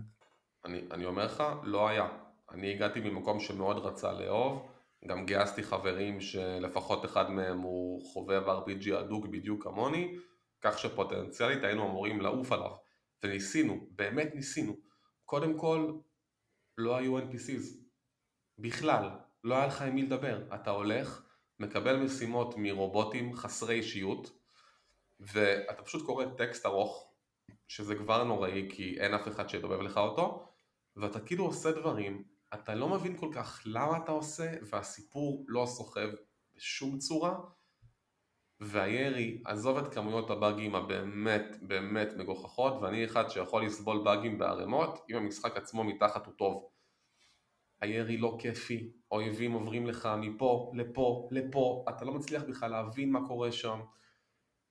[0.64, 2.08] אני, אני אומר לך, לא היה.
[2.50, 4.66] אני הגעתי ממקום שמאוד רצה לאהוב,
[5.08, 10.16] גם גייסתי חברים שלפחות אחד מהם הוא חובב RPG הדוק בדיוק כמוני,
[10.60, 12.70] כך שפוטנציאלית היינו אמורים לעוף עליו,
[13.22, 14.76] וניסינו, באמת ניסינו.
[15.24, 15.92] קודם כל,
[16.78, 17.86] לא היו NPCs.
[18.58, 19.10] בכלל,
[19.44, 20.54] לא היה לך עם מי לדבר.
[20.54, 21.22] אתה הולך,
[21.58, 24.38] מקבל משימות מרובוטים חסרי אישיות,
[25.20, 27.12] ואתה פשוט קורא טקסט ארוך,
[27.68, 30.52] שזה כבר נוראי כי אין אף אחד שידובב לך אותו,
[30.96, 36.08] ואתה כאילו עושה דברים, אתה לא מבין כל כך למה אתה עושה, והסיפור לא סוחב
[36.56, 37.38] בשום צורה,
[38.60, 45.16] והירי, עזוב את כמויות הבאגים הבאמת באמת מגוחכות, ואני אחד שיכול לסבול באגים בערימות, אם
[45.16, 46.68] המשחק עצמו מתחת הוא טוב.
[47.80, 53.26] הירי לא כיפי, אויבים עוברים לך מפה לפה לפה, אתה לא מצליח בכלל להבין מה
[53.28, 53.80] קורה שם.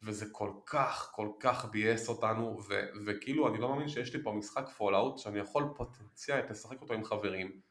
[0.02, 4.32] וזה כל כך כל כך ביאס אותנו ו- וכאילו אני לא מאמין שיש לי פה
[4.32, 7.62] משחק Fallout שאני יכול פוטנציאלית לשחק אותו עם חברים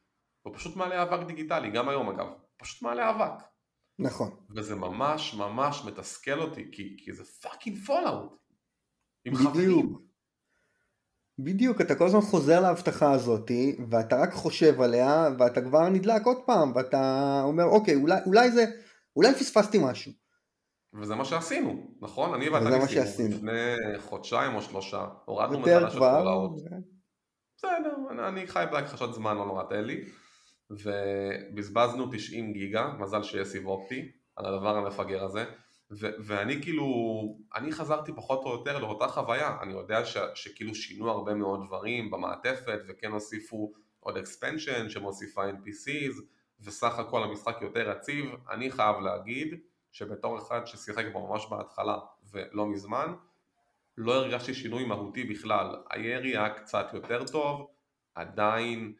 [0.41, 3.43] הוא פשוט מעלה אבק דיגיטלי, גם היום אגב, פשוט מעלה אבק
[3.99, 8.31] נכון וזה ממש ממש מתסכל אותי כי, כי זה fucking Fallout
[9.25, 9.51] עם בדיוק.
[9.51, 9.95] חברים
[11.39, 13.51] בדיוק, אתה כל הזמן חוזר להבטחה הזאת
[13.89, 18.65] ואתה רק חושב עליה ואתה כבר נדלק עוד פעם ואתה אומר אוקיי אולי, אולי זה,
[19.15, 20.11] אולי פספסתי משהו
[21.01, 22.33] וזה מה שעשינו, נכון?
[22.33, 23.35] אני ואתה וזה מה ניסינו שעשינו.
[23.35, 26.51] לפני חודשיים או שלושה, הורדנו מחדש את Fallout
[27.57, 27.95] בסדר,
[28.27, 30.05] אני- חי בהכחשות זמן, לא נורא תן לי.
[30.69, 35.45] ובזבזנו 90 גיגה, מזל שיש סיב אופטי, על הדבר המפגר הזה.
[35.91, 36.85] ו- ואני כאילו,
[37.55, 42.11] אני חזרתי פחות או יותר לאותה חוויה, אני יודע ש- שכאילו שינו הרבה מאוד דברים
[42.11, 46.21] במעטפת וכן הוסיפו עוד expansion שמוסיפה NPCs
[46.59, 49.59] וסך הכל המשחק יותר יציב, אני חייב להגיד
[49.91, 51.97] שבתור אחד ששיחק בו ממש בהתחלה
[52.31, 53.13] ולא מזמן,
[53.97, 57.67] לא הרגשתי שינוי מהותי בכלל, הירי היה קצת יותר טוב,
[58.15, 58.93] עדיין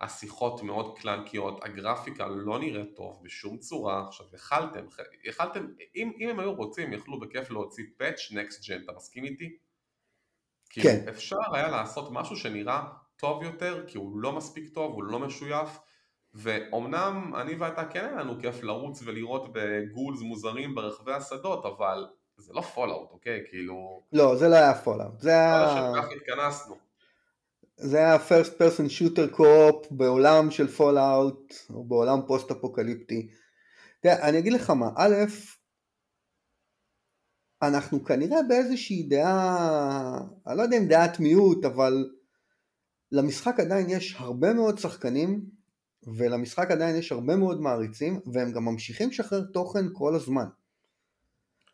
[0.00, 4.84] השיחות מאוד קלנקיות, הגרפיקה לא נראית טוב בשום צורה, עכשיו יכלתם,
[5.24, 9.56] יכלתם, אם, אם הם היו רוצים יכלו בכיף להוציא patch next gen, אתה מסכים איתי?
[10.70, 10.82] כן.
[10.82, 12.82] כאילו אפשר היה לעשות משהו שנראה
[13.16, 15.78] טוב יותר, כי הוא לא מספיק טוב, הוא לא משויף,
[16.34, 22.06] ואומנם אני ואתה כן היה לנו כיף לרוץ ולראות ב ghouls מוזרים ברחבי השדות, אבל
[22.36, 23.44] זה לא Fallout, אוקיי?
[23.48, 24.02] כאילו...
[24.12, 25.64] לא, זה לא היה Fallout, זה היה...
[25.66, 26.85] לשם כך התכנסנו.
[27.76, 33.28] זה היה first person shooter co-op בעולם של Fallout, או בעולם פוסט אפוקליפטי.
[34.00, 35.14] תראה, אני אגיד לך מה, א',
[37.62, 42.10] אנחנו כנראה באיזושהי דעה, אני לא יודע אם דעת מיעוט, אבל
[43.12, 45.44] למשחק עדיין יש הרבה מאוד שחקנים,
[46.16, 50.46] ולמשחק עדיין יש הרבה מאוד מעריצים, והם גם ממשיכים לשחרר תוכן כל הזמן.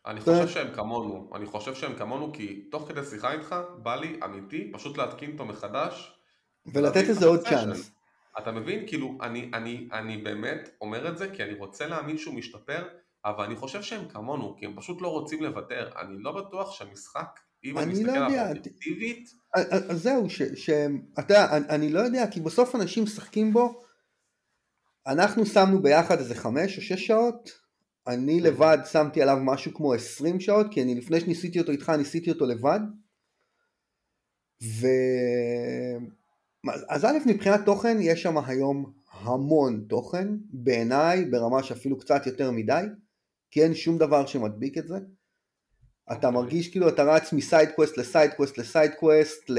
[0.05, 4.19] אני חושב שהם כמונו, אני חושב שהם כמונו כי תוך כדי שיחה איתך בא לי
[4.23, 6.19] אמיתי פשוט להתקין אותו מחדש
[6.73, 7.39] ולתת לזה עוד.
[7.39, 7.91] צ'אנס.
[8.39, 8.87] אתה מבין?
[8.87, 12.87] כאילו אני, אני, אני באמת אומר את זה כי אני רוצה להאמין שהוא משתפר
[13.25, 17.39] אבל אני חושב שהם כמונו כי הם פשוט לא רוצים לוותר אני לא בטוח שהמשחק
[17.63, 21.65] אם אני אני מסתכל לא עליו אובייקטיבית אז אז זהו, ש- שהם, אתה יודע, אני,
[21.69, 23.81] אני לא יודע, כי בסוף אנשים משחקים בו,
[25.07, 27.62] אנחנו שמנו ביחד איזה חמש או שש שעות,
[28.07, 32.31] אני לבד שמתי עליו משהו כמו עשרים שעות, כי אני לפני שניסיתי אותו איתך, ניסיתי
[32.31, 32.79] אותו לבד,
[34.63, 34.87] ו...
[36.87, 42.83] אז- א', מבחינת תוכן, יש שם היום המון תוכן, בעיניי, ברמה שאפילו קצת יותר מדי,
[43.51, 44.97] כי אין שום דבר שמדביק את זה.
[46.11, 46.31] אתה אוקיי.
[46.31, 49.49] מרגיש כאילו אתה רץ מסייד קווסט לסייד קווסט לסייד קווסט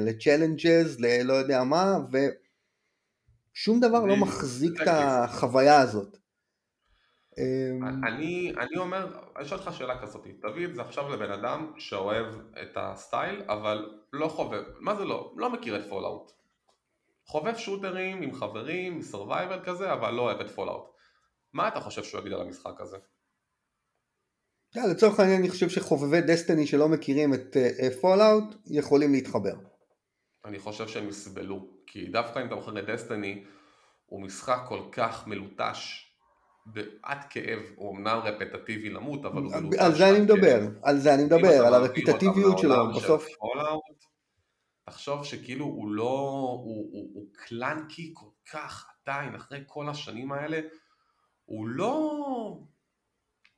[0.00, 1.98] לצ'לנג'ז, ללא יודע מה,
[3.54, 4.88] ושום דבר לא מחזיק את.
[4.90, 6.16] החוויה הזאת.
[7.38, 11.72] אמ, אני, אני אומר, אני אשאל אותך שאלה כזאת, תביא את זה עכשיו לבן אדם
[11.78, 12.26] שאוהב
[12.62, 15.32] את הסטייל, אבל לא חובב, מה זה לא?
[15.36, 16.32] לא מכיר את Fallout.
[17.24, 20.84] חובב shooter ים עם חברים, survival כזה, אבל לא אוהב את Fallout.
[21.52, 22.96] מה אתה חושב שהוא יגיד על המשחק הזה?
[24.70, 27.56] אתה יודע, לצורך העניין אני חושב שחובבי Destiny שלא מכירים את
[28.00, 29.54] Fallout יכולים להתחבר.
[30.44, 33.44] אני חושב שהם יסבלו, כי דווקא אם אתה מכיר את Destiny,
[34.06, 36.05] הוא משחק כל כך מלוטש,
[37.02, 40.60] עד כאב, הוא אמנם רפטטיבי למות, אבל הוא על זה אני מדבר.
[40.82, 43.26] על זה אני מדבר, על הרפיטטיביות שלו, בסוף,
[44.84, 46.04] תחשוב שכאילו הוא לא,
[46.64, 50.60] הוא, הוא, הוא קלנקי כל כך עדיין, אחרי כל השנים האלה,
[51.44, 52.58] הוא לא,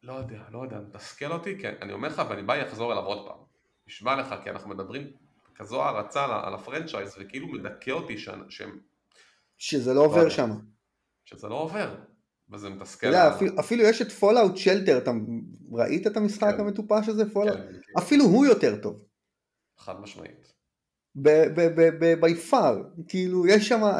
[0.03, 3.27] לא יודע, לא יודע, מתסכל אותי, כי אני אומר לך, ואני בא לחזור אליו עוד
[3.27, 3.38] פעם.
[3.87, 5.12] נשמע לך, כי אנחנו מדברים
[5.55, 8.81] כזו הערצה על, על הפרנצ'ייז, וכאילו מדכא אותי ש, שהם,
[9.59, 10.31] שזה לא עובר יודע.
[10.31, 10.51] שם.
[11.25, 11.94] שזה לא עובר,
[12.53, 13.07] וזה אתה מתסכל.
[13.07, 15.11] יודע, על- אפילו- אפילו יש את Fallout Shelter, אתה
[15.73, 16.61] ראית את המשחק כן.
[16.61, 17.31] המטופש הזה?
[17.33, 17.59] Fallout?
[17.61, 19.05] כן, כן, אפילו הוא יותר טוב.
[19.79, 20.53] חד משמעית.
[21.14, 23.45] by far, כאילו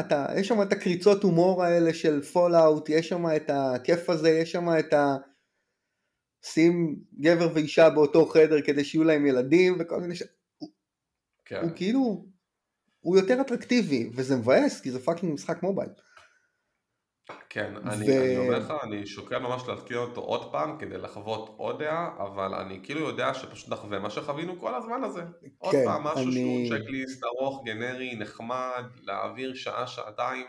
[0.01, 4.53] אתה, יש שם את הקריצות הומור האלה של Fallout, יש שם את הכיף הזה, יש
[4.53, 5.17] שם את ה...
[6.45, 10.23] שים גבר ואישה באותו חדר כדי שיהיו להם ילדים וכל מיני ש...
[11.45, 11.61] כן.
[11.63, 12.27] הוא כאילו,
[13.01, 15.91] הוא יותר אטרקטיבי, וזה מבאס כי זה fucking משחק mobile.
[17.51, 21.55] כן, ו- אני, אני אומר לך, אני שוקל ממש להתקין אותו עוד פעם כדי לחוות
[21.57, 25.23] עוד דעה, אבל אני כאילו יודע שפשוט נחווה מה שחווינו כל הזמן הזה.
[25.59, 30.47] עוד כן, פעם, משהו אני- שהוא checklist ארוך, גנרי, נחמד, להעביר שעה, שעתיים,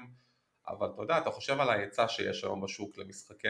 [0.68, 3.48] אבל אתה יודע, אתה חושב על ההיצע שיש היום בשוק למשחקי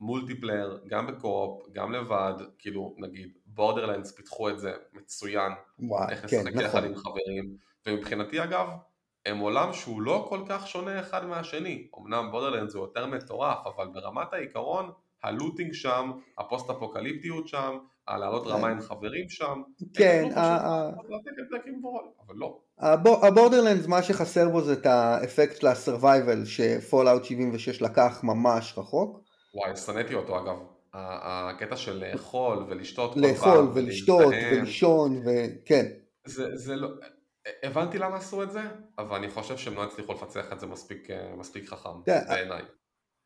[0.00, 6.26] multiplayer, גם ב co-op, גם לבד, כאילו נגיד Borderlands פיתחו את זה מצוין, וואי, איך
[6.30, 6.84] כן, לשחק יחד נכון.
[6.84, 7.56] עם חברים,
[7.86, 8.68] ומבחינתי אגב,
[9.26, 13.86] הם עולם שהוא לא כל כך שונה אחד מהשני, אמנם Borderlands זה יותר מטורף, אבל
[13.92, 14.90] ברמת העיקרון,
[15.24, 17.78] ה looting שם, הפוסט אפוקליפטיות שם,
[18.08, 19.62] הלעלות רמה עם חברים שם,
[19.94, 20.28] כן,
[22.26, 22.58] אבל לא.
[22.78, 27.82] הבור- ה Borderlands מה שחסר בו זה את האפקט של ה survival ש Fallout 76
[27.82, 29.20] לקח ממש רחוק.
[29.54, 30.56] וואי, שנאתי אותו אגב,
[30.94, 35.86] הקטע של לאכול ולשתות כל לאכול פעם, ולשתות ולהזדהם, ולישון וכן.
[36.26, 36.88] זה, זה לא,
[37.62, 38.60] הבנתי למה עשו את זה,
[38.98, 42.62] אבל אני חושב שהם לא הצליחו לפצח את זה מספיק, אה, מספיק חכם, כן, בעיניי.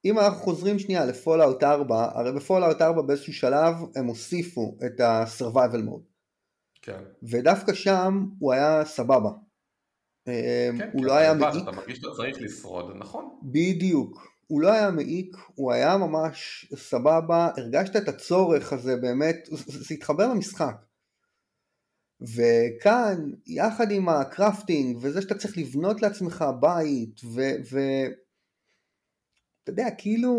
[0.05, 4.79] אם אנחנו חוזרים שנייה ל Fallout 4, הרי ב Fallout 4 באיזשהו שלב הם הוסיפו
[4.87, 6.05] את ה-survival mode,
[6.83, 7.03] כן.
[7.23, 9.31] ודווקא שם הוא היה סבבה.
[10.29, 13.39] אה, כן, הוא כי לא היה מעיק, אתה מרגיש שאתה צריך לשרוד, נכון?
[13.43, 19.95] בדיוק, הוא לא היה מעיק, הוא היה ממש סבבה, הרגשת את הצורך הזה באמת, זה
[19.95, 20.75] התחבר למשחק.
[22.37, 27.41] וכאן, יחד עם ה crafting, וזה שאתה צריך לבנות לעצמך בית, ו...
[27.71, 27.79] ו...
[29.63, 30.33] אתה יודע, כאילו...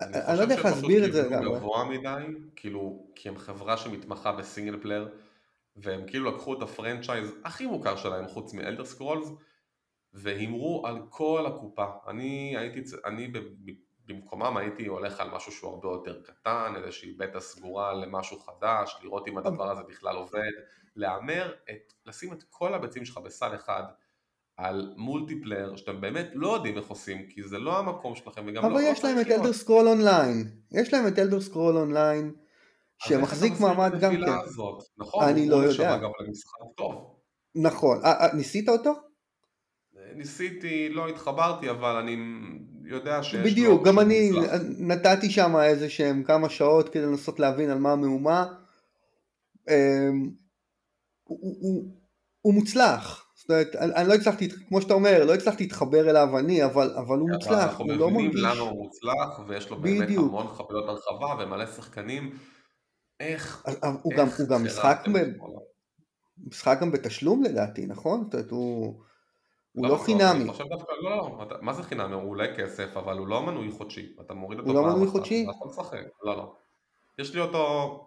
[0.00, 1.36] אני לא יודע איך להסביר את זה לגמרי.
[1.36, 5.08] אני חושב שפשוט גבוה מדי, כאילו, כי הם חברה שמתמחה ב single player,
[5.76, 9.28] והם כאילו לקחו את ה franchise הכי מוכר שלהם חוץ מ Elder Scrolls,
[10.12, 11.86] והימרו על כל הקופה.
[12.08, 13.28] אני הייתי, אני
[14.08, 19.28] במקומם הייתי הולך על משהו שהוא הרבה יותר קטן, איזושהי בטא סגורה למשהו חדש, לראות
[19.28, 20.52] אם הדבר הזה בכלל עובד,
[20.96, 23.82] להמר, את, לשים את כל הביצים שלך בסל אחד
[24.56, 28.72] על multiplayer שאתם באמת לא יודעים איך עושים, כי זה לא המקום שלכם וגם אבל
[28.72, 28.78] לא...
[28.78, 32.34] אבל יש להם את אלדר סקרול אונליין, יש להם את Elder Scroll Online,
[32.98, 34.22] שמחזיק מעמד גם כן.
[34.44, 34.82] הזאת?
[34.98, 35.98] נכון, אני לא יודע.
[35.98, 36.10] גם.
[37.54, 38.92] נכון, אה, אה, ניסית אותו?
[40.14, 42.16] ניסיתי, לא התחברתי, אבל אני
[42.88, 43.44] יודע שיש לו...
[43.44, 44.60] בדיוק, גם אני מוצלח.
[44.78, 48.46] נתתי שם איזה שהם כמה שעות כדי לנסות להבין על מה המהומה.
[51.24, 51.84] הוא, הוא, הוא,
[52.40, 53.24] הוא מוצלח.
[53.34, 56.90] זאת אומרת, אני, אני לא הצלחתי, כמו שאתה אומר, לא הצלחתי להתחבר אליו אני, אבל,
[56.96, 58.44] אבל הוא מוצלח, הוא לא מרגיש...
[58.44, 60.28] אנחנו למה הוא מוצלח, ויש לו באמת בדיוק.
[60.28, 62.38] המון חבילות הרחבה ומלא שחקנים.
[63.20, 63.72] איך, הוא
[64.12, 65.18] איך גם, הוא גם משחק, ב...
[66.46, 68.24] משחק גם בתשלום לדעתי, נכון?
[68.24, 69.00] זאת אומרת, הוא...
[69.72, 70.22] הוא לא, לא חינמי.
[70.22, 72.14] אני חושב דווקא, לא, לא, מה זה חינמי?
[72.14, 74.12] הוא עולה כסף, אבל הוא לא מנוי חודשי.
[74.20, 75.42] אתה מוריד אותו הוא לא מנוי חודשי?
[75.42, 76.06] אתה יכול לשחק.
[76.22, 76.54] לא, לא.
[77.18, 78.04] יש לי אותו...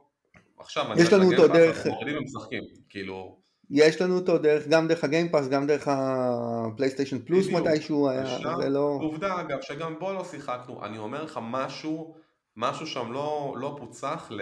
[0.59, 1.87] עכשיו, יש לנו אותו דרך...
[1.87, 3.41] מורידים ומשחקים, כאילו...
[3.71, 8.97] יש לנו אותו דרך, גם דרך הגיימפאס, גם דרך הפלייסטיישן פלוס מתישהו היה, זה לא...
[9.01, 12.15] עובדה אגב, שגם בו לא שיחקנו, אני אומר לך משהו,
[12.57, 14.41] משהו שם לא, לא פוצח ל...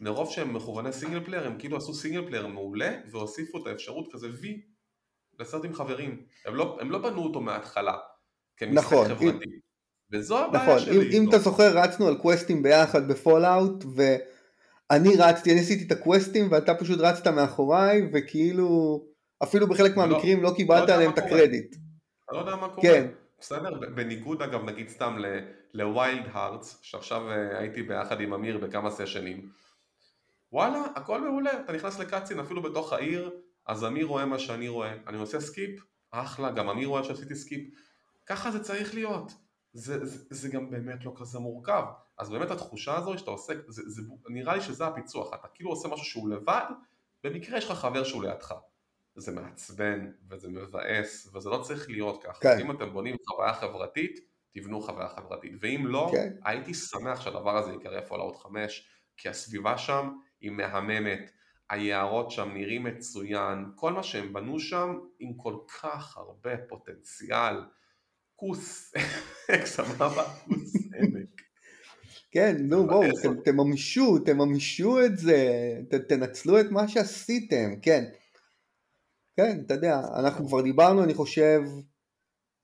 [0.00, 4.28] מרוב שהם מכווני single player, הם כאילו עשו single player מעולה, והוסיפו את האפשרות כזה
[4.40, 4.62] וי
[5.40, 6.22] לסרט עם חברים.
[6.44, 7.96] הם לא, הם לא בנו אותו מההתחלה
[8.56, 9.26] כמשחק נכון, חברתי.
[9.26, 9.40] אם,
[10.12, 10.96] וזו הבעיה נכון, שלי.
[10.96, 15.92] אם, אם אתה זוכר רצנו על קווסטים ביחד ב Fallout ואני רצתי, אני עשיתי את
[15.92, 19.02] הקווסטים ואתה פשוט רצת מאחוריי וכאילו
[19.42, 21.76] אפילו בחלק לא- מהמקרים לא, לא קיבלת לא עליהם את הקרדיט.
[22.30, 22.82] אני לא יודע מה קורה.
[22.82, 23.06] כן.
[23.40, 23.74] בסדר?
[23.94, 25.16] בניגוד אגב נגיד סתם
[25.74, 29.48] ל Wild Hearts שעכשיו אה, הייתי ביחד עם אמיר בכמה סשנים
[30.52, 33.30] וואלה הכל מעולה אתה נכנס ל cut scene אפילו בתוך העיר
[33.66, 37.74] אז אמיר רואה מה שאני רואה, אני עושה skip, אחלה, גם אמיר רואה שעשיתי skip,
[38.26, 39.32] ככה זה צריך להיות,
[39.72, 41.84] זה, זה, זה גם באמת לא כזה מורכב,
[42.18, 45.88] אז באמת התחושה הזו שאתה עושה, זה, זה, נראה לי שזה הפיצוח, אתה כאילו עושה
[45.88, 46.64] משהו שהוא לבד,
[47.24, 48.54] במקרה יש לך חבר שהוא לידך,
[49.16, 52.58] זה מעצבן וזה מבאס וזה לא צריך להיות ככה, כן.
[52.60, 54.20] אם אתם בונים חוויה חברתית,
[54.54, 56.32] תבנו חוויה חברתית, ואם לא, כן.
[56.44, 61.30] הייתי שמח שהדבר הזה יקרא Fallout 5, כי הסביבה שם היא מהממת,
[61.70, 67.56] היערות שם נראים מצוין, כל מה שהם בנו שם עם כל כך הרבה פוטנציאל.
[68.36, 68.92] כוס,
[69.76, 71.40] סבבה, כוס עמק.
[72.30, 73.02] כן, נו בואו,
[73.44, 75.46] תממשו, תממשו את זה,
[76.08, 78.04] תנצלו את מה שעשיתם, כן.
[79.36, 81.62] כן, אתה יודע, אנחנו כבר דיברנו, אני חושב,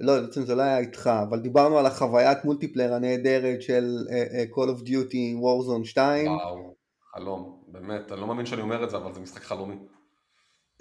[0.00, 4.57] לא, בעצם זה לא היה איתך, אבל דיברנו על החוויית multiplayer הנהדרת של אה, אה,
[4.56, 6.26] Call of Duty Warzone 2.
[6.26, 6.74] וואו,
[7.14, 9.76] חלום, באמת, אני לא מאמין שאני אומר את זה, אבל זה משחק חלומי.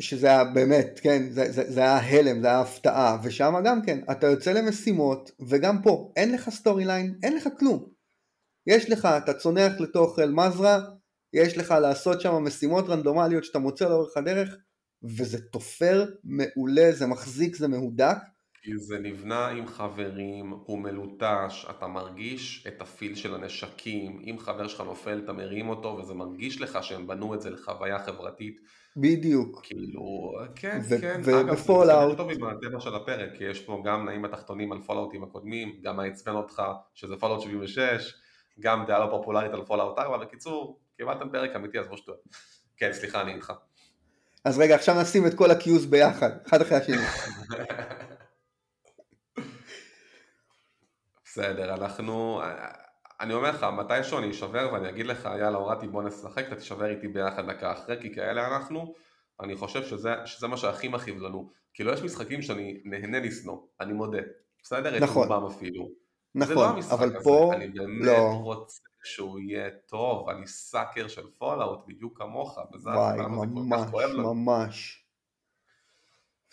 [0.01, 3.99] שזה היה באמת, כן, זה, זה, זה היה הלם, זה היה הפתעה, ושם גם כן,
[4.11, 7.85] אתה יוצא למשימות, וגם פה, אין לך storyline, אין לך כלום.
[8.67, 10.79] יש לך, אתה צונח לתוך Al Mazrah,
[11.33, 14.55] יש לך לעשות שם משימות רנדומליות שאתה מוצא לאורך הדרך,
[15.03, 18.17] וזה תופר מעולה, זה מחזיק, זה מהודק,
[18.61, 24.35] כי זה נבנה עם חברים, הוא מלוטש, אתה מרגיש את ה feel של הנשקים, אם
[24.39, 28.61] חבר שלך נופל אתה מרים אותו וזה מרגיש לך שהם בנו את זה לחוויה חברתית.
[28.97, 29.59] בדיוק.
[29.63, 33.81] כאילו, כן, ו- כן, ו- אגב, זה טוב עם הטבע של הפרק, כי יש פה
[33.85, 36.61] גם נעים התחתונים על פולאאוטים הקודמים, גם מה עצבן אותך
[36.93, 38.15] שזה Fallout 76,
[38.59, 42.19] גם דעה לא פופולרית על Fallout 4, בקיצור, קיבלתם פרק אמיתי אז בוא שטויות.
[42.77, 43.53] כן, סליחה, אני איתך.
[44.45, 46.95] אז רגע, עכשיו נשים את כל ה-Qs ביחד, אחד אחרי השני.
[51.31, 52.41] בסדר, אנחנו...
[53.19, 56.85] אני אומר לך, מתישהו אני אשבר ואני אגיד לך, יאללה הורדתי בוא נשחק, אתה תישבר
[56.85, 58.93] איתי ביחד דקה אחרי, כי כאלה אנחנו,
[59.39, 61.51] אני חושב שזה, שזה מה שהכי מכאיב לנו.
[61.73, 64.17] כאילו יש משחקים שאני נהנה לשנוא, אני מודה.
[64.63, 64.99] בסדר?
[64.99, 65.23] נכון.
[65.23, 65.89] את רובם אפילו.
[66.35, 67.23] נכון, לא אבל הזה.
[67.23, 67.51] פה...
[67.53, 68.31] אני באמת לא.
[68.43, 75.00] רוצה שהוא יהיה טוב, אני sucker של Fallout בדיוק כמוך, וזה וואי, ממש, ממש.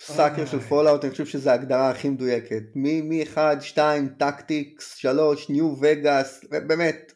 [0.00, 6.44] sucker של Fallout אני חושב שזו ההגדרה הכי מדויקת מ-1, 2, Tactics, 3, New Vegas,
[6.66, 7.12] באמת.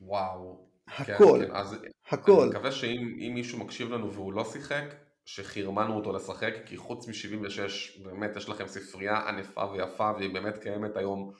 [0.00, 0.68] וואו.
[0.88, 1.56] הכל, כן, כן.
[1.56, 1.76] אז
[2.10, 2.42] הכל.
[2.42, 4.84] אני מקווה שאם מישהו מקשיב לנו והוא לא שיחק,
[5.24, 10.96] שחירמנו אותו לשחק, כי חוץ מ-76 באמת יש לכם ספרייה ענפה ויפה והיא באמת קיימת
[10.96, 11.32] היום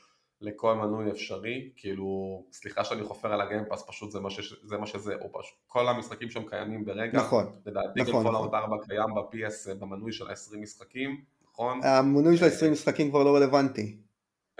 [0.43, 2.07] לכל מנוי אפשרי, כאילו,
[2.53, 4.55] סליחה שאני חופר על ה Game Pass, פשוט זה מה, ש...
[4.62, 8.24] זה מה שזה, או פשוט כל המשחקים שם קיימים ברגע, נכון, לדעתי נכון, גם נכון.
[8.24, 11.80] Fallout 4 קיים ב-PS במנוי של ה-20 משחקים, נכון?
[11.84, 13.97] המנוי של ה-20 משחקים כבר לא רלוונטי.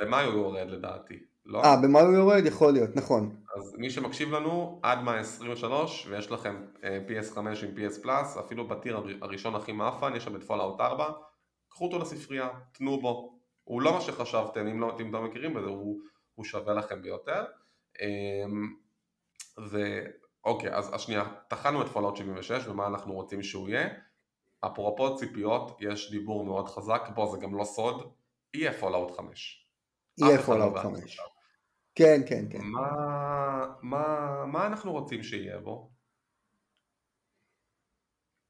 [0.01, 1.65] במאי הוא יורד לדעתי, לא?
[1.65, 2.47] אה, במה הוא יורד?
[2.47, 3.37] יכול להיות, נכון.
[3.57, 8.69] אז מי שמקשיב לנו, עד מאי 23, ויש לכם אה, PS5 עם PS Plus, אפילו
[8.69, 11.11] ב tier הר- הראשון הכי מאפן, יש שם את Fallout 4,
[11.69, 13.39] קחו אותו לספרייה, תנו בו.
[13.73, 16.01] הוא לא מה שחשבתם, אם לא, אם לא מכירים בזה, הוא,
[16.35, 17.45] הוא שווה לכם ביותר.
[18.01, 18.75] אמ,
[19.71, 23.89] ואוקיי, אז השנייה, טחנו את Fallout 76 ומה אנחנו רוצים שהוא יהיה.
[24.61, 28.13] אפרופו ציפיות, יש דיבור מאוד חזק, בוא זה גם לא סוד,
[28.55, 29.67] יהיה Fallout 5.
[30.19, 31.03] יהיה לא Fallout בעד 5.
[31.03, 31.27] עכשיו.
[31.95, 32.63] כן, כן, כן.
[32.63, 32.89] מה,
[33.83, 35.91] מה, מה אנחנו רוצים שיהיה בו?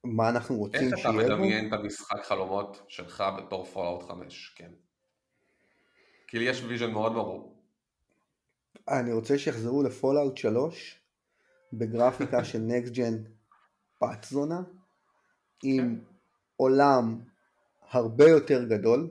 [0.04, 1.18] מה אנחנו רוצים איך אתה שיהיה בו?
[1.18, 4.54] מדמיין את המשחק חלומות שלך בתור Fallout 5?
[4.56, 4.72] כן.
[6.32, 7.56] כאילו יש vision מאוד ברור.
[8.88, 11.00] אני רוצה שיחזרו ל Fallout 3
[11.72, 13.14] בגרפיקה של next gen
[14.02, 14.60] בת זונה
[15.62, 16.00] עם.
[16.56, 17.20] עולם
[17.90, 19.10] הרבה יותר גדול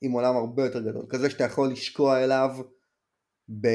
[0.00, 2.50] עם עולם הרבה יותר גדול כזה שאתה יכול לשקוע אליו
[3.60, 3.66] ב...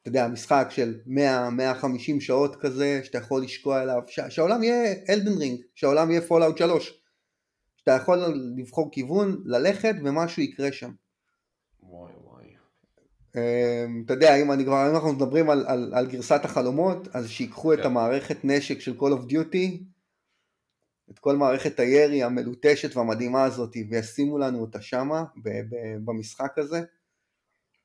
[0.00, 4.20] אתה יודע משחק של 100-150 שעות כזה שאתה יכול לשקוע אליו ש...
[4.28, 7.01] שהעולם יהיה Elden Ring שהעולם יהיה Fallout 3
[7.82, 8.18] שאתה יכול
[8.56, 10.90] לבחור כיוון ללכת ומשהו יקרה שם
[11.82, 12.46] וואי וואי.
[13.36, 17.28] אמ, אתה יודע, אם, אני כבר, אם אנחנו מדברים על, על, על גרסת החלומות, אז
[17.28, 17.84] שיקחו את כן.
[17.84, 19.82] המערכת נשק של Call of Duty,
[21.10, 26.82] את כל מערכת הירי המלוטשת והמדהימה הזאת, וישימו לנו אותה שמה, ב, ב, במשחק הזה.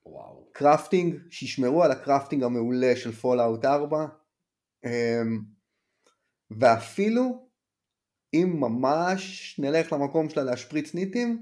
[0.05, 0.49] וואו.
[0.51, 4.05] Crafting, שישמרו על ה crafting המעולה של Fallout 4,
[4.85, 5.41] אמ,
[6.51, 7.46] ואפילו
[8.43, 11.41] אם ממש נלך למקום שלה להשפריץ ניטים,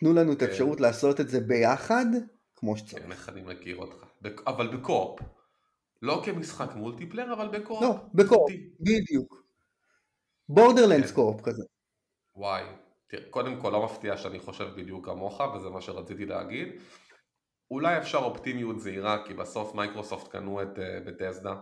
[0.00, 0.46] תנו לנו את כן.
[0.46, 2.06] האפשרות לעשות את זה ביחד,
[2.56, 3.04] כמו שצריך.
[3.04, 4.06] כן, איך אני מכיר אותך.
[4.46, 5.20] אבל ב co-op.
[6.02, 7.82] לא כמשחק multiplayer, אבל ב co-op.
[7.82, 8.52] לא, ב co-op.
[8.80, 9.42] בדיוק.
[10.48, 11.14] Borderlands כן.
[11.14, 11.64] co-op כזה.
[12.36, 12.62] וואי.
[13.06, 16.68] תראה, קודם כל לא מפתיע שאני חושב בדיוק כמוך, וזה מה שרציתי להגיד.
[17.70, 21.54] אולי אפשר אופטימיות זהירה, כי בסוף מייקרוסופט קנו את אה, Bethesda,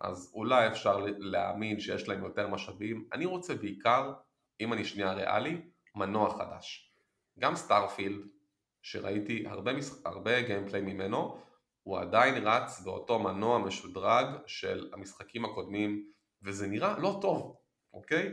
[0.00, 3.08] אז אולי אפשר להאמין שיש להם יותר משאבים.
[3.12, 4.12] אני רוצה בעיקר,
[4.60, 5.60] אם אני שנייה ריאלי,
[5.94, 6.92] מנוע חדש.
[7.38, 8.26] גם סטארפילד,
[8.82, 10.06] שראיתי הרבה, משח...
[10.06, 11.38] הרבה גיימפליי ממנו,
[11.82, 17.56] הוא עדיין רץ באותו מנוע משודרג של המשחקים הקודמים, וזה נראה לא טוב,
[17.92, 18.30] אוקיי?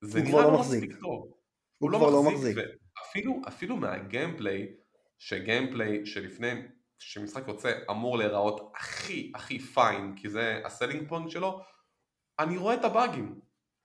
[0.00, 0.82] זה הוא נראה לא לא מחזיק.
[0.82, 1.32] מספיק טוב.
[1.78, 2.56] הוא כבר לא מחזיק.
[2.56, 4.74] ואפילו אפילו מהגיימפליי,
[5.18, 6.52] שגיימפליי שלפני,
[7.06, 11.60] שמשחק יוצא אמור להיראות הכי הכי פיין, כי זה ה selling point שלו,
[12.38, 13.40] אני רואה את הבאגים.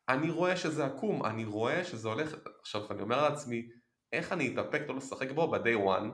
[0.10, 3.70] אני רואה שזה עקום, אני רואה שזה הולך, עכשיו אני אומר לעצמי,
[4.14, 6.12] איך אני אתאפק לא לשחק בו ב-day one,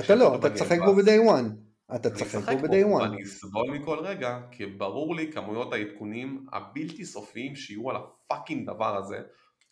[0.00, 0.50] אתה לא, אתה.
[0.50, 1.46] תשחק בו ב-day one.
[1.96, 3.02] אתה אני תשחק בו ב-day one.
[3.02, 8.96] ואני אסבול מכל רגע, כי ברור לי כמויות העדכונים הבלתי סופיים שיהיו על הפאקינג דבר
[8.96, 9.22] הזה,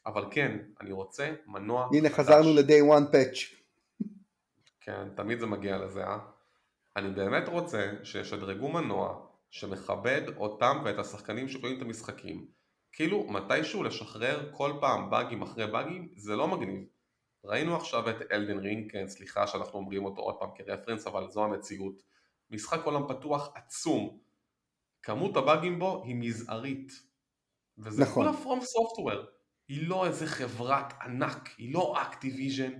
[0.07, 2.11] אבל כן, אני רוצה מנוע הנה.
[2.11, 3.59] חזרנו ל-day one patch.
[4.81, 6.18] כן, תמיד זה מגיע לזה, אה?
[6.97, 12.47] אני באמת רוצה שישדרגו מנוע שמכבד אותם ואת השחקנים שקונים את המשחקים.
[12.93, 16.85] כאילו, מתישהו לשחרר כל פעם באגים אחרי באגים, זה לא מגניב.
[17.45, 21.45] ראינו עכשיו את אלדן רינג, כן, סליחה שאנחנו אומרים אותו עוד פעם כרפרנס, אבל זו
[21.45, 22.03] המציאות.
[22.51, 24.18] משחק עולם פתוח עצום.
[25.03, 26.93] כמות הבאגים בו היא מזערית.
[27.78, 28.14] וזה נכון.
[28.14, 29.24] כולה פרום סופטוור.
[29.68, 32.72] היא לא איזה חברת ענק, היא לא אקטיביז'ן.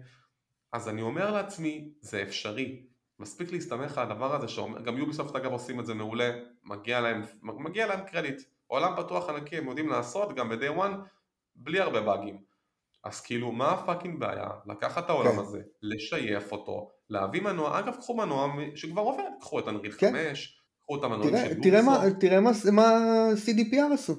[0.73, 2.83] אז אני אומר לעצמי, זה אפשרי.
[3.19, 6.31] מספיק להסתמך על הדבר הזה, שאומר, גם יוביסופט אגב עושים את זה מעולה,
[6.65, 8.41] מגיע להם, מגיע להם קרדיט.
[8.67, 10.93] עולם פתוח ענקי הם יודעים לעשות גם ב-day one,
[11.57, 12.39] בלי הרבה באגים.
[13.05, 14.49] אז כאילו, מה ה fucking בעיה?
[14.67, 15.39] לקחת את העולם כן.
[15.39, 20.13] הזה, לשייף אותו, להביא מנוע, אגב קחו מנוע שכבר עובד, קחו את Unreal כן.
[20.31, 22.93] 5, קחו את המנועים של תראה מה- יוביסופט, תראה מה- מה
[23.47, 24.15] CDPR עשו.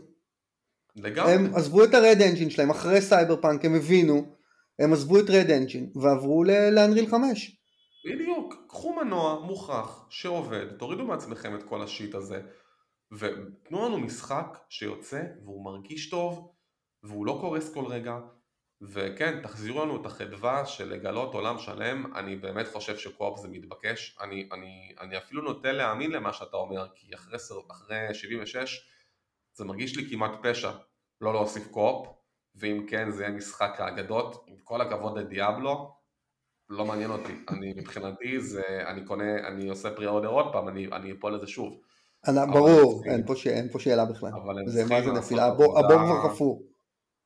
[0.95, 1.31] לגמרי.
[1.33, 4.25] הם עזבו את ה Red Engine שלהם אחרי סייבר פאנק, הם הבינו,
[4.83, 7.57] הם עזבו את רד אנג'ין ועברו לאנריל 5.
[8.05, 12.41] בדיוק, קחו מנוע מוכח שעובד, תורידו מעצמכם את כל השיט הזה.
[13.11, 16.51] ותנו לנו משחק שיוצא והוא מרגיש טוב
[17.03, 18.19] והוא לא קורס כל רגע.
[18.81, 24.17] וכן, תחזירו לנו את החדווה של לגלות עולם שלם, אני באמת חושב שקו-אופ זה מתבקש,
[24.21, 27.37] אני, אני, אני אפילו נוטה להאמין למה שאתה אומר, כי אחרי,
[27.71, 28.89] אחרי 76
[29.53, 30.71] זה מרגיש לי כמעט פשע
[31.21, 32.20] לא להוסיף co-op,
[32.55, 35.91] ואם כן זה יהיה משחק האגדות, עם כל הכבוד לדיאבלו,
[36.69, 41.11] לא מעניין אותי, אני מבחינתי זה, אני קונה, אני עושה pre-order עוד פעם, אני, אני
[41.11, 41.79] אפול לזה שוב.
[42.53, 44.31] ברור, אין פה ש- אין פה שאלה בכלל.
[44.65, 46.63] זה מה זה נפילה, הבור כבר חפור.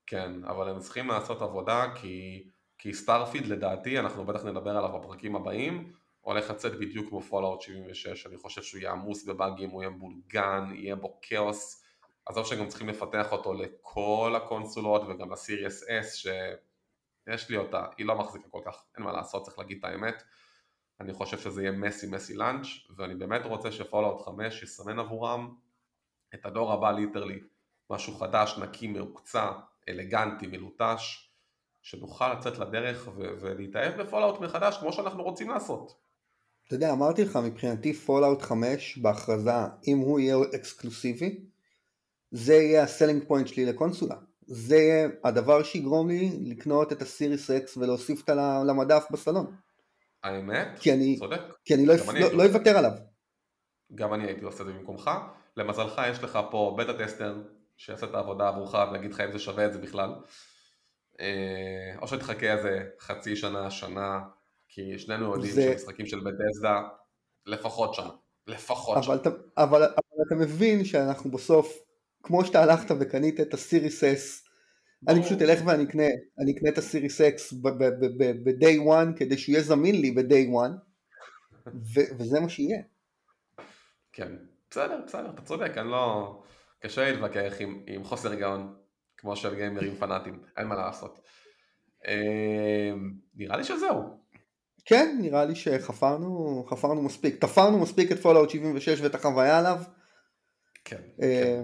[0.07, 2.43] כן, אבל הם צריכים לעשות עבודה כי,
[2.78, 8.28] כי סטארפילד לדעתי, אנחנו בטח נדבר עליו בפרקים הבאים, הולך לצאת בדיוק כמו פולאאוט 76,
[8.28, 11.84] אני חושב שהוא יהיה עמוס בבאגים, הוא יהיה מבולגן, יהיה בו כאוס,
[12.26, 16.28] עזוב שגם צריכים לפתח אותו לכל הקונסולות וגם לסירייס S
[17.28, 20.23] שיש לי אותה, היא לא מחזיקה כל כך, אין מה לעשות, צריך להגיד את האמת.
[20.99, 22.67] אני חושב שזה יהיה messy messy launch
[22.97, 25.55] ואני באמת רוצה שפולאאוט 5 יסמן עבורם
[26.34, 27.39] את הדור הבא literally,
[27.89, 29.51] משהו חדש, נקי, מוקצע,
[29.89, 31.30] אלגנטי, מלוטש,
[31.82, 35.95] שנוכל לצאת לדרך ו- ולהתאהב בפולאאוט מחדש כמו שאנחנו רוצים לעשות.
[36.67, 39.51] אתה יודע, אמרתי לך, מבחינתי פולאאוט 5 בהכרזה,
[39.88, 41.45] אם הוא יהיה אקסקלוסיבי,
[42.36, 44.15] זה יהיה ה selling point שלי לקונסולה.
[44.47, 49.55] זה יהיה הדבר שיגרום לי לקנות את ה Series X ולהוסיף אותה למדף בסלון.
[50.23, 52.43] האמת, כי אני- צודק, כי אני לא, אני לא, הייתי לא.
[52.43, 52.91] אוותר עליו.
[53.95, 55.11] גם אני הייתי עושה את זה במקומך.
[55.57, 57.41] למזלך יש לך פה beta tester
[57.77, 60.09] שיעשה את העבודה עבורך ויגיד לך אם זה שווה את זה בכלל.
[61.19, 64.19] אה, או שתחכה איזה חצי שנה, שנה,
[64.69, 66.82] כי שנינו יודעים זה- שמשחקים של בת'סדה
[67.45, 68.09] לפחות שנה.
[68.47, 69.13] לפחות שנה.
[69.13, 71.77] אבל אתה, אבל, אבל אתה מבין שאנחנו בסוף,
[72.26, 74.49] כמו שאתה הלכת וקנית את הסיריס אס,
[75.07, 75.23] אני.
[75.23, 76.03] פשוט אלך ואני אקנה,
[76.39, 80.71] אני אקנה את הסיריס אקס ב-day one כדי שיהיה זמין לי ב-day one,
[82.19, 82.82] וזה מה שיהיה.
[84.13, 84.32] כן,
[84.69, 86.41] בסדר, בסדר, אתה צודק, אני לא...
[86.80, 88.76] קשה להתווכח עם, עם חוסר היגיון,
[89.17, 91.19] כמו של גיימרים פנאטים, אין מה לעשות.
[92.07, 92.93] אה,
[93.36, 94.26] נראה לי שזהו.
[94.86, 99.78] כן, נראה לי שחפרנו חפרנו מספיק, חפרנו מספיק את פולאאוט 76 ואת החוויה עליו.
[100.86, 101.61] כן, אה,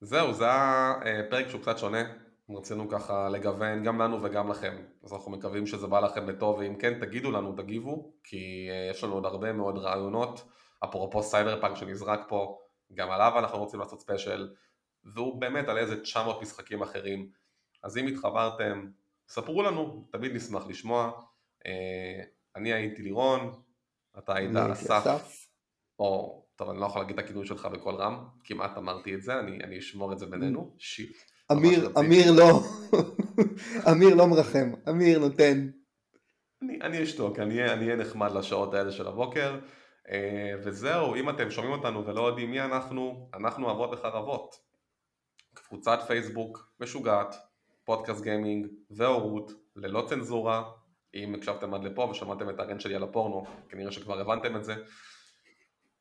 [0.00, 2.02] זהו, זה היה אה, פרק שהוא קצת שונה,
[2.50, 6.76] רצינו ככה לגוון גם לנו וגם לכם, אז אנחנו מקווים שזה בא לכם בטוב, ואם
[6.76, 10.48] כן תגידו לנו, תגיבו, כי אה, יש לנו עוד הרבה מאוד רעיונות,
[10.84, 12.58] אפרופו סייבר פאנק שנזרק פה,
[12.94, 14.54] גם עליו אנחנו רוצים לעשות special,
[15.04, 17.30] והוא באמת על איזה 900 משחקים אחרים,
[17.82, 18.90] אז אם התחברתם,
[19.28, 21.10] ספרו לנו, תמיד נשמח לשמוע.
[21.66, 22.24] אה,
[22.56, 23.62] אני הייתי לירון,
[24.18, 25.46] אתה היית אסף.
[25.98, 29.38] או, טוב אני לא יכול להגיד את הכינוי שלך בקול רם, כמעט אמרתי את זה,
[29.38, 31.16] אני, אני אשמור את זה בינינו, שיט.
[31.50, 31.90] ממש אמיר.
[31.98, 32.60] אמיר לא,
[33.92, 35.70] אמיר לא מרחם, אמיר נותן.
[36.62, 39.58] אני, אני אשתוק, אני אהיה אני אהיה נחמד לשעות האלה של הבוקר,
[40.10, 44.56] אה, וזהו, אם אתם שומעים אותנו ולא יודעים מי אנחנו, אנחנו אבות וחרבות.
[45.54, 47.34] קבוצת פייסבוק משוגעת,
[47.84, 50.70] פודקאסט גיימינג והורות, ללא צנזורה,
[51.14, 54.74] אם הקשבתם עד לפה ושמעתם את הרנט שלי על הפורנו, כנראה שכבר הבנתם את זה.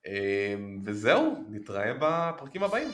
[0.07, 2.87] אה, וזהו, נתראה בפרקים הבאים.